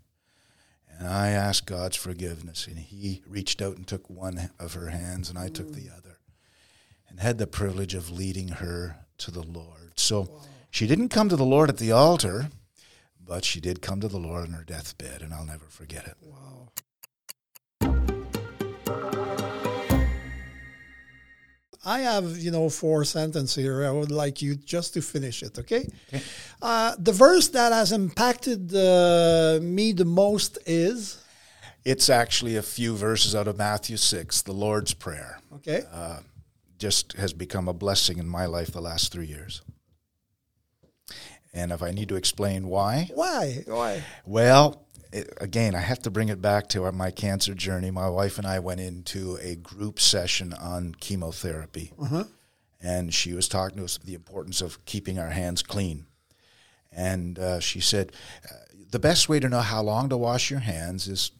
And 0.88 1.09
I 1.09 1.31
asked 1.31 1.66
God's 1.66 1.96
forgiveness, 1.96 2.66
and 2.66 2.79
He 2.79 3.23
reached 3.27 3.61
out 3.61 3.77
and 3.77 3.87
took 3.87 4.09
one 4.09 4.51
of 4.61 4.75
her 4.75 4.88
hands, 4.90 5.29
and 5.29 5.38
I 5.38 5.49
mm. 5.49 5.55
took 5.55 5.73
the 5.73 5.90
other, 5.90 6.18
and 7.09 7.18
had 7.18 7.38
the 7.38 7.46
privilege 7.46 7.94
of 7.94 8.11
leading 8.11 8.49
her 8.49 8.96
to 9.18 9.31
the 9.31 9.42
Lord. 9.42 9.94
So 9.96 10.20
wow. 10.20 10.40
she 10.70 10.87
didn't 10.87 11.09
come 11.09 11.29
to 11.29 11.37
the 11.37 11.44
Lord 11.44 11.68
at 11.68 11.79
the 11.79 11.92
altar 11.92 12.51
but 13.31 13.44
she 13.44 13.61
did 13.61 13.81
come 13.81 14.01
to 14.01 14.09
the 14.09 14.18
Lord 14.18 14.49
on 14.49 14.55
her 14.55 14.64
deathbed, 14.64 15.23
and 15.23 15.33
I'll 15.33 15.46
never 15.46 15.66
forget 15.66 16.05
it. 16.05 16.16
Wow. 16.20 16.73
I 21.85 22.01
have, 22.01 22.37
you 22.37 22.51
know, 22.51 22.69
four 22.69 23.05
sentences 23.05 23.57
here. 23.57 23.87
I 23.87 23.90
would 23.90 24.11
like 24.11 24.43
you 24.43 24.55
just 24.55 24.95
to 24.95 25.03
finish 25.03 25.43
it, 25.43 25.59
okay? 25.59 25.88
okay. 26.09 26.23
Uh, 26.61 26.95
the 26.99 27.12
verse 27.12 27.49
that 27.49 27.73
has 27.73 27.93
impacted 27.93 28.75
uh, 28.75 29.59
me 29.62 29.93
the 29.93 30.05
most 30.05 30.59
is? 30.66 31.23
It's 31.85 32.11
actually 32.11 32.57
a 32.57 32.62
few 32.62 32.95
verses 32.95 33.35
out 33.35 33.49
of 33.49 33.57
Matthew 33.57 33.97
6, 33.97 34.43
the 34.43 34.53
Lord's 34.53 34.93
Prayer. 34.93 35.40
Okay. 35.55 35.83
Uh, 35.90 36.19
just 36.79 37.14
has 37.14 37.33
become 37.33 37.69
a 37.69 37.73
blessing 37.73 38.19
in 38.19 38.29
my 38.29 38.47
life 38.47 38.73
the 38.73 38.81
last 38.81 39.12
three 39.12 39.27
years. 39.27 39.62
And 41.53 41.73
if 41.73 41.83
I 41.83 41.90
need 41.90 42.09
to 42.11 42.16
explain 42.16 42.69
why, 42.69 43.11
why, 43.14 43.64
why? 43.66 44.05
Well, 44.25 44.87
it, 45.12 45.33
again, 45.40 45.75
I 45.75 45.81
have 45.81 46.01
to 46.03 46.11
bring 46.11 46.29
it 46.29 46.40
back 46.40 46.68
to 46.68 46.85
our, 46.85 46.92
my 46.92 47.11
cancer 47.11 47.55
journey. 47.55 47.90
My 47.90 48.09
wife 48.09 48.38
and 48.38 48.46
I 48.46 48.59
went 48.59 48.81
into 48.81 49.38
a 49.40 49.57
group 49.57 49.99
session 50.01 50.53
on 50.53 50.94
chemotherapy, 51.01 51.92
uh-huh. 52.01 52.25
and 52.81 53.12
she 53.12 53.33
was 53.33 53.49
talking 53.49 53.79
to 53.79 53.85
us 53.85 53.96
about 53.96 54.07
the 54.07 54.14
importance 54.14 54.61
of 54.61 54.85
keeping 54.85 55.18
our 55.18 55.31
hands 55.31 55.62
clean. 55.62 56.07
And 56.92 57.38
uh, 57.38 57.61
she 57.61 57.81
said, 57.81 58.12
uh, 58.44 58.55
the 58.90 58.99
best 58.99 59.29
way 59.29 59.40
to 59.40 59.49
know 59.49 59.61
how 59.61 59.83
long 59.83 60.09
to 60.09 60.16
wash 60.16 60.51
your 60.51 60.61
hands 60.61 61.07
is 61.07 61.31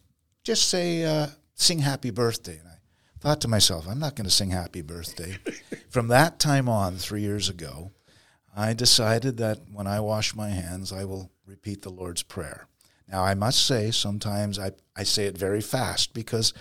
just 0.43 0.69
say, 0.69 1.03
uh, 1.03 1.27
sing 1.55 1.79
happy 1.79 2.09
birthday. 2.09 2.57
And 2.57 2.67
I 2.67 2.77
thought 3.19 3.41
to 3.41 3.47
myself, 3.47 3.87
I'm 3.87 3.99
not 3.99 4.15
going 4.15 4.25
to 4.25 4.31
sing 4.31 4.51
happy 4.51 4.81
birthday. 4.81 5.37
From 5.89 6.07
that 6.07 6.39
time 6.39 6.69
on, 6.69 6.95
three 6.95 7.21
years 7.21 7.49
ago, 7.49 7.91
I 8.55 8.73
decided 8.73 9.37
that 9.37 9.59
when 9.71 9.87
I 9.87 9.99
wash 9.99 10.35
my 10.35 10.49
hands, 10.49 10.91
I 10.91 11.05
will 11.05 11.31
repeat 11.45 11.81
the 11.81 11.89
Lord's 11.89 12.23
Prayer. 12.23 12.67
Now, 13.11 13.23
I 13.23 13.33
must 13.33 13.65
say, 13.65 13.91
sometimes 13.91 14.57
I, 14.57 14.71
I 14.95 15.03
say 15.03 15.25
it 15.25 15.37
very 15.37 15.61
fast 15.61 16.13
because, 16.13 16.53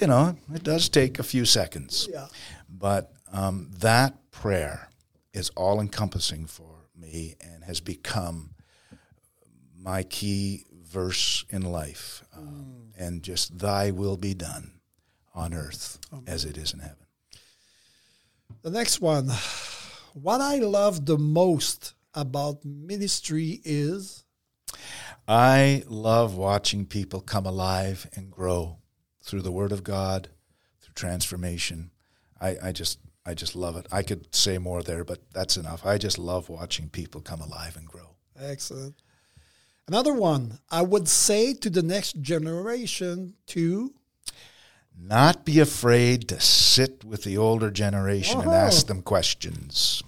you 0.00 0.06
know, 0.06 0.36
it 0.54 0.62
does 0.62 0.88
take 0.88 1.18
a 1.18 1.22
few 1.22 1.44
seconds. 1.44 2.08
Yeah. 2.10 2.26
But 2.68 3.12
um, 3.32 3.70
that 3.80 4.30
prayer 4.30 4.88
is 5.34 5.50
all 5.50 5.80
encompassing 5.80 6.46
for 6.46 6.88
me 6.96 7.34
and 7.40 7.64
has 7.64 7.80
become 7.80 8.54
my 9.76 10.04
key 10.04 10.64
verse 10.72 11.44
in 11.50 11.62
life. 11.62 12.24
Um, 12.34 12.92
mm. 12.96 13.06
And 13.06 13.22
just, 13.22 13.58
Thy 13.58 13.90
will 13.90 14.16
be 14.16 14.32
done 14.32 14.80
on 15.34 15.52
earth 15.52 15.98
Amen. 16.12 16.24
as 16.26 16.44
it 16.44 16.56
is 16.56 16.72
in 16.72 16.80
heaven. 16.80 16.96
The 18.62 18.70
next 18.70 19.00
one 19.00 19.28
what 20.14 20.40
I 20.40 20.58
love 20.58 21.04
the 21.04 21.18
most 21.18 21.94
about 22.14 22.64
ministry 22.64 23.60
is 23.64 24.23
I 25.26 25.84
love 25.86 26.36
watching 26.36 26.86
people 26.86 27.20
come 27.20 27.46
alive 27.46 28.08
and 28.14 28.30
grow 28.30 28.78
through 29.22 29.42
the 29.42 29.52
Word 29.52 29.72
of 29.72 29.82
God, 29.82 30.28
through 30.80 30.94
transformation. 30.94 31.90
I, 32.40 32.56
I 32.62 32.72
just 32.72 32.98
I 33.26 33.32
just 33.32 33.56
love 33.56 33.76
it. 33.76 33.86
I 33.90 34.02
could 34.02 34.34
say 34.34 34.58
more 34.58 34.82
there, 34.82 35.02
but 35.02 35.20
that's 35.32 35.56
enough. 35.56 35.86
I 35.86 35.96
just 35.96 36.18
love 36.18 36.50
watching 36.50 36.90
people 36.90 37.22
come 37.22 37.40
alive 37.40 37.76
and 37.76 37.86
grow. 37.86 38.16
Excellent. 38.38 38.96
Another 39.88 40.12
one, 40.12 40.58
I 40.70 40.82
would 40.82 41.08
say 41.08 41.54
to 41.54 41.70
the 41.70 41.82
next 41.82 42.20
generation 42.20 43.34
to 43.48 43.94
not 44.98 45.44
be 45.44 45.58
afraid 45.60 46.28
to 46.28 46.40
sit 46.40 47.04
with 47.04 47.24
the 47.24 47.36
older 47.36 47.70
generation 47.70 48.40
and 48.40 48.50
ask 48.50 48.86
them 48.86 49.02
questions. 49.02 50.02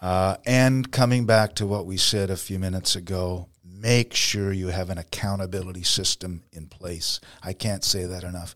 Uh, 0.00 0.36
and 0.44 0.90
coming 0.92 1.26
back 1.26 1.54
to 1.54 1.66
what 1.66 1.86
we 1.86 1.96
said 1.96 2.30
a 2.30 2.36
few 2.36 2.58
minutes 2.58 2.96
ago, 2.96 3.48
make 3.80 4.14
sure 4.14 4.52
you 4.52 4.68
have 4.68 4.90
an 4.90 4.98
accountability 4.98 5.82
system 5.82 6.42
in 6.52 6.66
place. 6.66 7.20
I 7.42 7.52
can't 7.52 7.84
say 7.84 8.04
that 8.04 8.24
enough. 8.24 8.54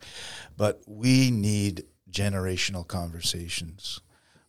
But 0.56 0.82
we 0.86 1.30
need 1.30 1.84
generational 2.10 2.86
conversations. 2.86 4.00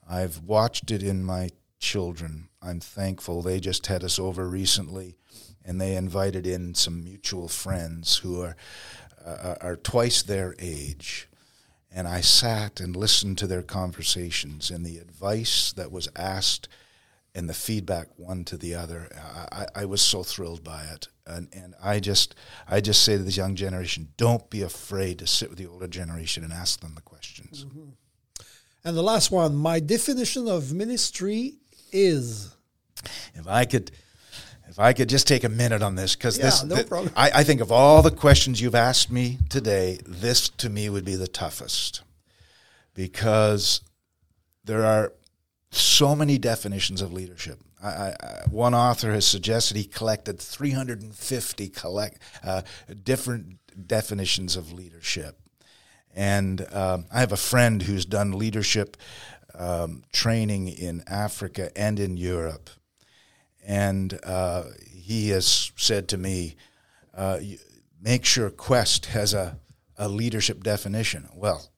I've 0.09 0.39
watched 0.39 0.91
it 0.91 1.03
in 1.03 1.23
my 1.23 1.49
children. 1.79 2.49
I'm 2.61 2.79
thankful. 2.79 3.41
They 3.41 3.59
just 3.59 3.87
had 3.87 4.03
us 4.03 4.19
over 4.19 4.47
recently 4.47 5.15
and 5.63 5.79
they 5.79 5.95
invited 5.95 6.47
in 6.47 6.73
some 6.75 7.03
mutual 7.03 7.47
friends 7.47 8.17
who 8.17 8.41
are 8.41 8.55
uh, 9.25 9.55
are 9.61 9.75
twice 9.75 10.23
their 10.23 10.55
age. 10.59 11.27
And 11.93 12.07
I 12.07 12.21
sat 12.21 12.79
and 12.79 12.95
listened 12.95 13.37
to 13.39 13.47
their 13.47 13.61
conversations 13.61 14.71
and 14.71 14.85
the 14.85 14.97
advice 14.97 15.73
that 15.73 15.91
was 15.91 16.09
asked 16.15 16.67
and 17.33 17.49
the 17.49 17.53
feedback 17.53 18.07
one 18.17 18.43
to 18.45 18.57
the 18.57 18.75
other. 18.75 19.09
I, 19.51 19.65
I 19.75 19.85
was 19.85 20.01
so 20.01 20.23
thrilled 20.23 20.63
by 20.63 20.83
it. 20.83 21.07
And, 21.25 21.47
and 21.53 21.75
I 21.81 21.99
just 21.99 22.35
I 22.67 22.81
just 22.81 23.03
say 23.03 23.15
to 23.15 23.23
this 23.23 23.37
young 23.37 23.55
generation, 23.55 24.09
don't 24.17 24.49
be 24.49 24.63
afraid 24.63 25.19
to 25.19 25.27
sit 25.27 25.49
with 25.49 25.59
the 25.59 25.67
older 25.67 25.87
generation 25.87 26.43
and 26.43 26.51
ask 26.51 26.81
them 26.81 26.93
the 26.95 27.01
questions. 27.01 27.65
Mm-hmm. 27.65 27.89
And 28.83 28.97
the 28.97 29.03
last 29.03 29.31
one, 29.31 29.55
my 29.55 29.79
definition 29.79 30.47
of 30.47 30.73
ministry 30.73 31.55
is. 31.91 32.55
If 33.33 33.47
I 33.47 33.65
could 33.65 33.91
if 34.67 34.79
I 34.79 34.93
could 34.93 35.09
just 35.09 35.27
take 35.27 35.43
a 35.43 35.49
minute 35.49 35.81
on 35.81 35.95
this, 35.95 36.15
because 36.15 36.37
yeah, 36.37 36.45
this, 36.45 36.63
no 36.63 37.09
I, 37.15 37.31
I 37.35 37.43
think 37.43 37.61
of 37.61 37.71
all 37.71 38.01
the 38.01 38.11
questions 38.11 38.61
you've 38.61 38.75
asked 38.75 39.11
me 39.11 39.37
today, 39.49 39.99
this 40.05 40.49
to 40.49 40.69
me 40.69 40.89
would 40.89 41.05
be 41.05 41.15
the 41.15 41.27
toughest, 41.27 42.01
because 42.93 43.81
there 44.63 44.85
are 44.85 45.13
so 45.71 46.15
many 46.15 46.37
definitions 46.37 47.01
of 47.01 47.13
leadership. 47.13 47.59
I, 47.81 47.87
I, 47.87 48.43
one 48.49 48.75
author 48.75 49.11
has 49.13 49.25
suggested 49.25 49.77
he 49.77 49.85
collected 49.85 50.39
350 50.39 51.69
collect, 51.69 52.21
uh, 52.43 52.61
different 53.03 53.57
definitions 53.87 54.55
of 54.55 54.73
leadership. 54.73 55.39
And 56.13 56.67
um, 56.73 57.05
I 57.11 57.21
have 57.21 57.31
a 57.31 57.37
friend 57.37 57.81
who's 57.81 58.05
done 58.05 58.37
leadership 58.37 58.97
um, 59.55 60.03
training 60.11 60.67
in 60.67 61.03
Africa 61.07 61.71
and 61.75 61.99
in 61.99 62.17
Europe. 62.17 62.69
And 63.65 64.19
uh, 64.23 64.63
he 64.89 65.29
has 65.29 65.71
said 65.77 66.07
to 66.09 66.17
me, 66.17 66.55
uh, 67.13 67.39
make 68.01 68.25
sure 68.25 68.49
Quest 68.49 69.07
has 69.07 69.33
a, 69.33 69.57
a 69.97 70.09
leadership 70.09 70.63
definition. 70.63 71.29
Well, 71.33 71.69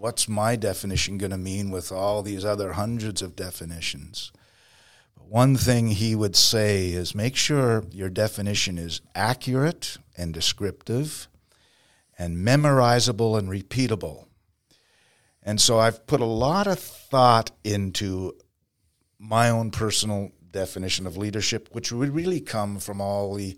what's 0.00 0.26
my 0.26 0.56
definition 0.56 1.18
going 1.18 1.30
to 1.30 1.36
mean 1.36 1.70
with 1.70 1.92
all 1.92 2.22
these 2.22 2.42
other 2.42 2.72
hundreds 2.72 3.20
of 3.20 3.36
definitions? 3.36 4.32
But 5.14 5.26
one 5.26 5.56
thing 5.56 5.88
he 5.88 6.14
would 6.14 6.34
say 6.34 6.88
is 6.88 7.14
make 7.14 7.36
sure 7.36 7.84
your 7.92 8.08
definition 8.08 8.78
is 8.78 9.02
accurate 9.14 9.98
and 10.16 10.32
descriptive 10.32 11.28
and 12.18 12.38
memorizable 12.38 13.38
and 13.38 13.48
repeatable. 13.50 14.24
And 15.42 15.60
so 15.60 15.78
I've 15.78 16.06
put 16.06 16.20
a 16.20 16.26
lot 16.26 16.66
of 16.66 16.78
thought 16.78 17.50
into 17.62 18.32
my 19.18 19.50
own 19.50 19.70
personal 19.70 20.32
definition 20.50 21.06
of 21.06 21.18
leadership, 21.18 21.68
which 21.72 21.92
would 21.92 22.14
really 22.14 22.40
come 22.40 22.78
from 22.78 23.02
all 23.02 23.34
the 23.34 23.56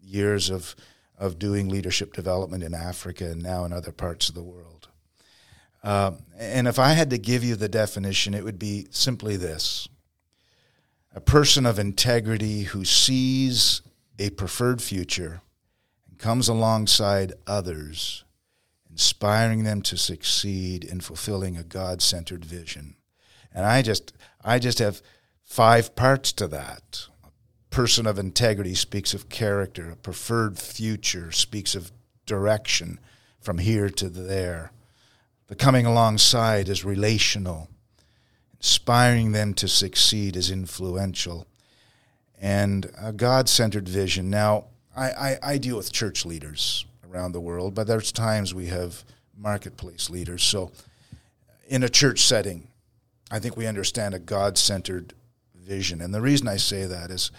years 0.00 0.48
of, 0.48 0.76
of 1.18 1.40
doing 1.40 1.68
leadership 1.68 2.12
development 2.12 2.62
in 2.62 2.72
Africa 2.72 3.24
and 3.24 3.42
now 3.42 3.64
in 3.64 3.72
other 3.72 3.92
parts 3.92 4.28
of 4.28 4.36
the 4.36 4.42
world. 4.42 4.73
Uh, 5.84 6.12
and 6.38 6.66
if 6.66 6.78
I 6.78 6.94
had 6.94 7.10
to 7.10 7.18
give 7.18 7.44
you 7.44 7.56
the 7.56 7.68
definition, 7.68 8.32
it 8.32 8.42
would 8.42 8.58
be 8.58 8.86
simply 8.90 9.36
this 9.36 9.86
a 11.14 11.20
person 11.20 11.64
of 11.64 11.78
integrity 11.78 12.62
who 12.62 12.84
sees 12.84 13.82
a 14.18 14.30
preferred 14.30 14.82
future 14.82 15.42
and 16.08 16.18
comes 16.18 16.48
alongside 16.48 17.34
others, 17.46 18.24
inspiring 18.90 19.62
them 19.62 19.80
to 19.82 19.96
succeed 19.96 20.82
in 20.82 21.00
fulfilling 21.00 21.56
a 21.56 21.62
God 21.62 22.02
centered 22.02 22.44
vision. 22.44 22.96
And 23.52 23.64
I 23.64 23.82
just, 23.82 24.12
I 24.44 24.58
just 24.58 24.80
have 24.80 25.02
five 25.44 25.94
parts 25.94 26.32
to 26.32 26.48
that. 26.48 27.06
A 27.22 27.28
person 27.70 28.06
of 28.06 28.18
integrity 28.18 28.74
speaks 28.74 29.14
of 29.14 29.28
character, 29.28 29.90
a 29.90 29.96
preferred 29.96 30.58
future 30.58 31.30
speaks 31.30 31.76
of 31.76 31.92
direction 32.26 32.98
from 33.38 33.58
here 33.58 33.90
to 33.90 34.08
there. 34.08 34.72
The 35.46 35.54
coming 35.54 35.84
alongside 35.84 36.68
is 36.68 36.84
relational. 36.84 37.68
Inspiring 38.58 39.32
them 39.32 39.52
to 39.54 39.68
succeed 39.68 40.36
is 40.36 40.50
influential. 40.50 41.46
And 42.40 42.90
a 42.98 43.12
God 43.12 43.48
centered 43.48 43.88
vision. 43.88 44.30
Now, 44.30 44.66
I, 44.96 45.10
I, 45.10 45.38
I, 45.42 45.58
deal 45.58 45.76
with 45.76 45.92
church 45.92 46.24
leaders 46.24 46.86
around 47.10 47.32
the 47.32 47.40
world, 47.40 47.74
but 47.74 47.86
there's 47.86 48.12
times 48.12 48.54
we 48.54 48.66
have 48.66 49.04
marketplace 49.36 50.08
leaders. 50.08 50.42
So, 50.42 50.70
in 51.66 51.82
a 51.82 51.88
church 51.88 52.20
setting, 52.20 52.68
I 53.30 53.38
think 53.38 53.56
we 53.56 53.66
understand 53.66 54.14
a 54.14 54.18
God 54.18 54.56
centered 54.56 55.14
vision. 55.54 56.00
And 56.00 56.14
the 56.14 56.20
reason 56.20 56.48
I 56.48 56.56
say 56.56 56.86
that 56.86 57.10
is 57.10 57.30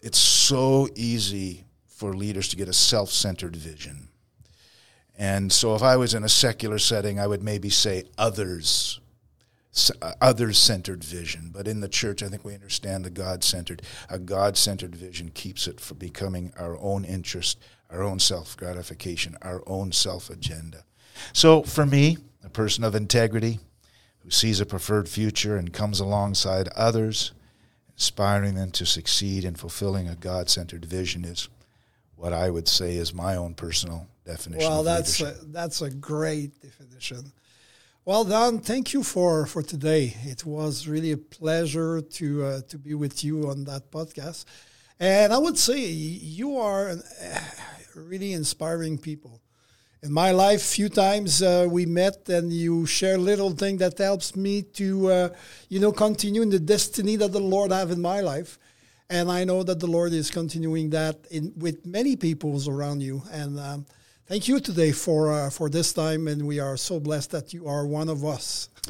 it's 0.00 0.18
so 0.18 0.88
easy 0.94 1.64
for 1.86 2.14
leaders 2.14 2.48
to 2.48 2.56
get 2.56 2.68
a 2.68 2.72
self 2.72 3.10
centered 3.10 3.56
vision. 3.56 4.08
And 5.16 5.52
so 5.52 5.74
if 5.74 5.82
I 5.82 5.96
was 5.96 6.14
in 6.14 6.24
a 6.24 6.28
secular 6.28 6.78
setting, 6.78 7.20
I 7.20 7.26
would 7.26 7.42
maybe 7.42 7.70
say 7.70 8.04
others, 8.18 9.00
uh, 10.02 10.12
others 10.20 10.58
centered 10.58 11.04
vision. 11.04 11.50
But 11.52 11.68
in 11.68 11.80
the 11.80 11.88
church, 11.88 12.22
I 12.22 12.28
think 12.28 12.44
we 12.44 12.54
understand 12.54 13.04
the 13.04 13.10
God 13.10 13.44
centered. 13.44 13.82
A 14.08 14.18
God 14.18 14.56
centered 14.56 14.96
vision 14.96 15.30
keeps 15.30 15.68
it 15.68 15.80
from 15.80 15.98
becoming 15.98 16.52
our 16.58 16.76
own 16.80 17.04
interest, 17.04 17.58
our 17.90 18.02
own 18.02 18.18
self 18.18 18.56
gratification, 18.56 19.36
our 19.42 19.62
own 19.66 19.92
self 19.92 20.30
agenda. 20.30 20.84
So 21.32 21.62
for 21.62 21.86
me, 21.86 22.18
a 22.42 22.50
person 22.50 22.82
of 22.82 22.94
integrity 22.94 23.60
who 24.20 24.30
sees 24.30 24.60
a 24.60 24.66
preferred 24.66 25.08
future 25.08 25.56
and 25.56 25.72
comes 25.72 26.00
alongside 26.00 26.68
others, 26.74 27.32
inspiring 27.92 28.54
them 28.54 28.70
to 28.72 28.86
succeed 28.86 29.44
in 29.44 29.54
fulfilling 29.54 30.08
a 30.08 30.16
God 30.16 30.50
centered 30.50 30.84
vision 30.84 31.24
is 31.24 31.48
what 32.24 32.32
I 32.32 32.48
would 32.48 32.66
say 32.66 32.96
is 32.96 33.12
my 33.12 33.36
own 33.36 33.52
personal 33.52 34.06
definition. 34.24 34.66
Well, 34.66 34.82
that's 34.82 35.20
a, 35.20 35.34
that's 35.58 35.82
a 35.82 35.90
great 35.90 36.58
definition. 36.58 37.32
Well, 38.06 38.24
Don, 38.24 38.60
thank 38.60 38.94
you 38.94 39.02
for, 39.02 39.44
for 39.44 39.62
today. 39.62 40.16
It 40.24 40.42
was 40.46 40.88
really 40.88 41.12
a 41.12 41.18
pleasure 41.18 42.00
to 42.00 42.44
uh, 42.44 42.60
to 42.70 42.78
be 42.78 42.94
with 42.94 43.22
you 43.24 43.50
on 43.50 43.64
that 43.64 43.90
podcast, 43.90 44.46
and 44.98 45.34
I 45.34 45.38
would 45.44 45.58
say 45.58 45.80
you 45.80 46.56
are 46.56 46.88
an, 46.88 47.02
uh, 47.22 47.40
really 47.94 48.32
inspiring 48.32 48.96
people. 48.96 49.42
In 50.02 50.10
my 50.10 50.30
life, 50.30 50.62
few 50.62 50.88
times 50.88 51.42
uh, 51.42 51.66
we 51.68 51.84
met, 51.84 52.26
and 52.30 52.50
you 52.50 52.86
share 52.86 53.18
little 53.18 53.50
thing 53.50 53.76
that 53.78 53.98
helps 53.98 54.34
me 54.34 54.62
to, 54.80 54.86
uh, 55.10 55.28
you 55.68 55.78
know, 55.78 55.92
continue 55.92 56.40
in 56.40 56.48
the 56.48 56.58
destiny 56.58 57.16
that 57.16 57.32
the 57.32 57.46
Lord 57.54 57.70
have 57.70 57.90
in 57.90 58.00
my 58.00 58.20
life 58.22 58.58
and 59.10 59.30
I 59.30 59.44
know 59.44 59.62
that 59.62 59.80
the 59.80 59.86
Lord 59.86 60.12
is 60.12 60.30
continuing 60.30 60.90
that 60.90 61.26
in 61.30 61.52
with 61.56 61.84
many 61.84 62.16
peoples 62.16 62.68
around 62.68 63.02
you. 63.02 63.22
And 63.30 63.58
um, 63.58 63.86
thank 64.26 64.48
you 64.48 64.60
today 64.60 64.92
for 64.92 65.32
uh, 65.32 65.50
for 65.50 65.68
this 65.68 65.92
time, 65.92 66.28
and 66.28 66.46
we 66.46 66.60
are 66.60 66.76
so 66.76 67.00
blessed 67.00 67.30
that 67.32 67.52
you 67.52 67.66
are 67.66 67.86
one 67.86 68.08
of 68.08 68.24
us. 68.24 68.68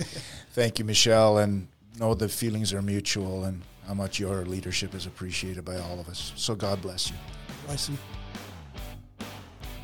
thank 0.53 0.79
you, 0.79 0.85
Michel. 0.85 1.39
and 1.39 1.69
know 1.99 2.15
the 2.15 2.29
feelings 2.29 2.73
are 2.73 2.83
mutual, 2.83 3.45
and 3.45 3.63
how 3.87 3.95
much 3.95 4.19
your 4.19 4.45
leadership 4.45 4.95
is 4.95 5.07
appreciated 5.07 5.65
by 5.65 5.79
all 5.79 6.01
of 6.01 6.09
us. 6.09 6.33
So 6.37 6.55
God 6.55 6.81
bless 6.83 7.11
you. 7.11 7.17
Bless 7.67 7.89
you. 7.89 7.97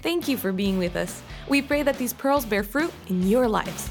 Thank 0.02 0.28
you 0.28 0.36
for 0.36 0.50
being 0.50 0.78
with 0.78 0.96
us. 0.96 1.22
We 1.48 1.60
pray 1.60 1.82
that 1.82 1.98
these 1.98 2.12
pearls 2.12 2.46
bear 2.46 2.62
fruit 2.62 2.92
in 3.08 3.28
your 3.28 3.48
lives. 3.48 3.90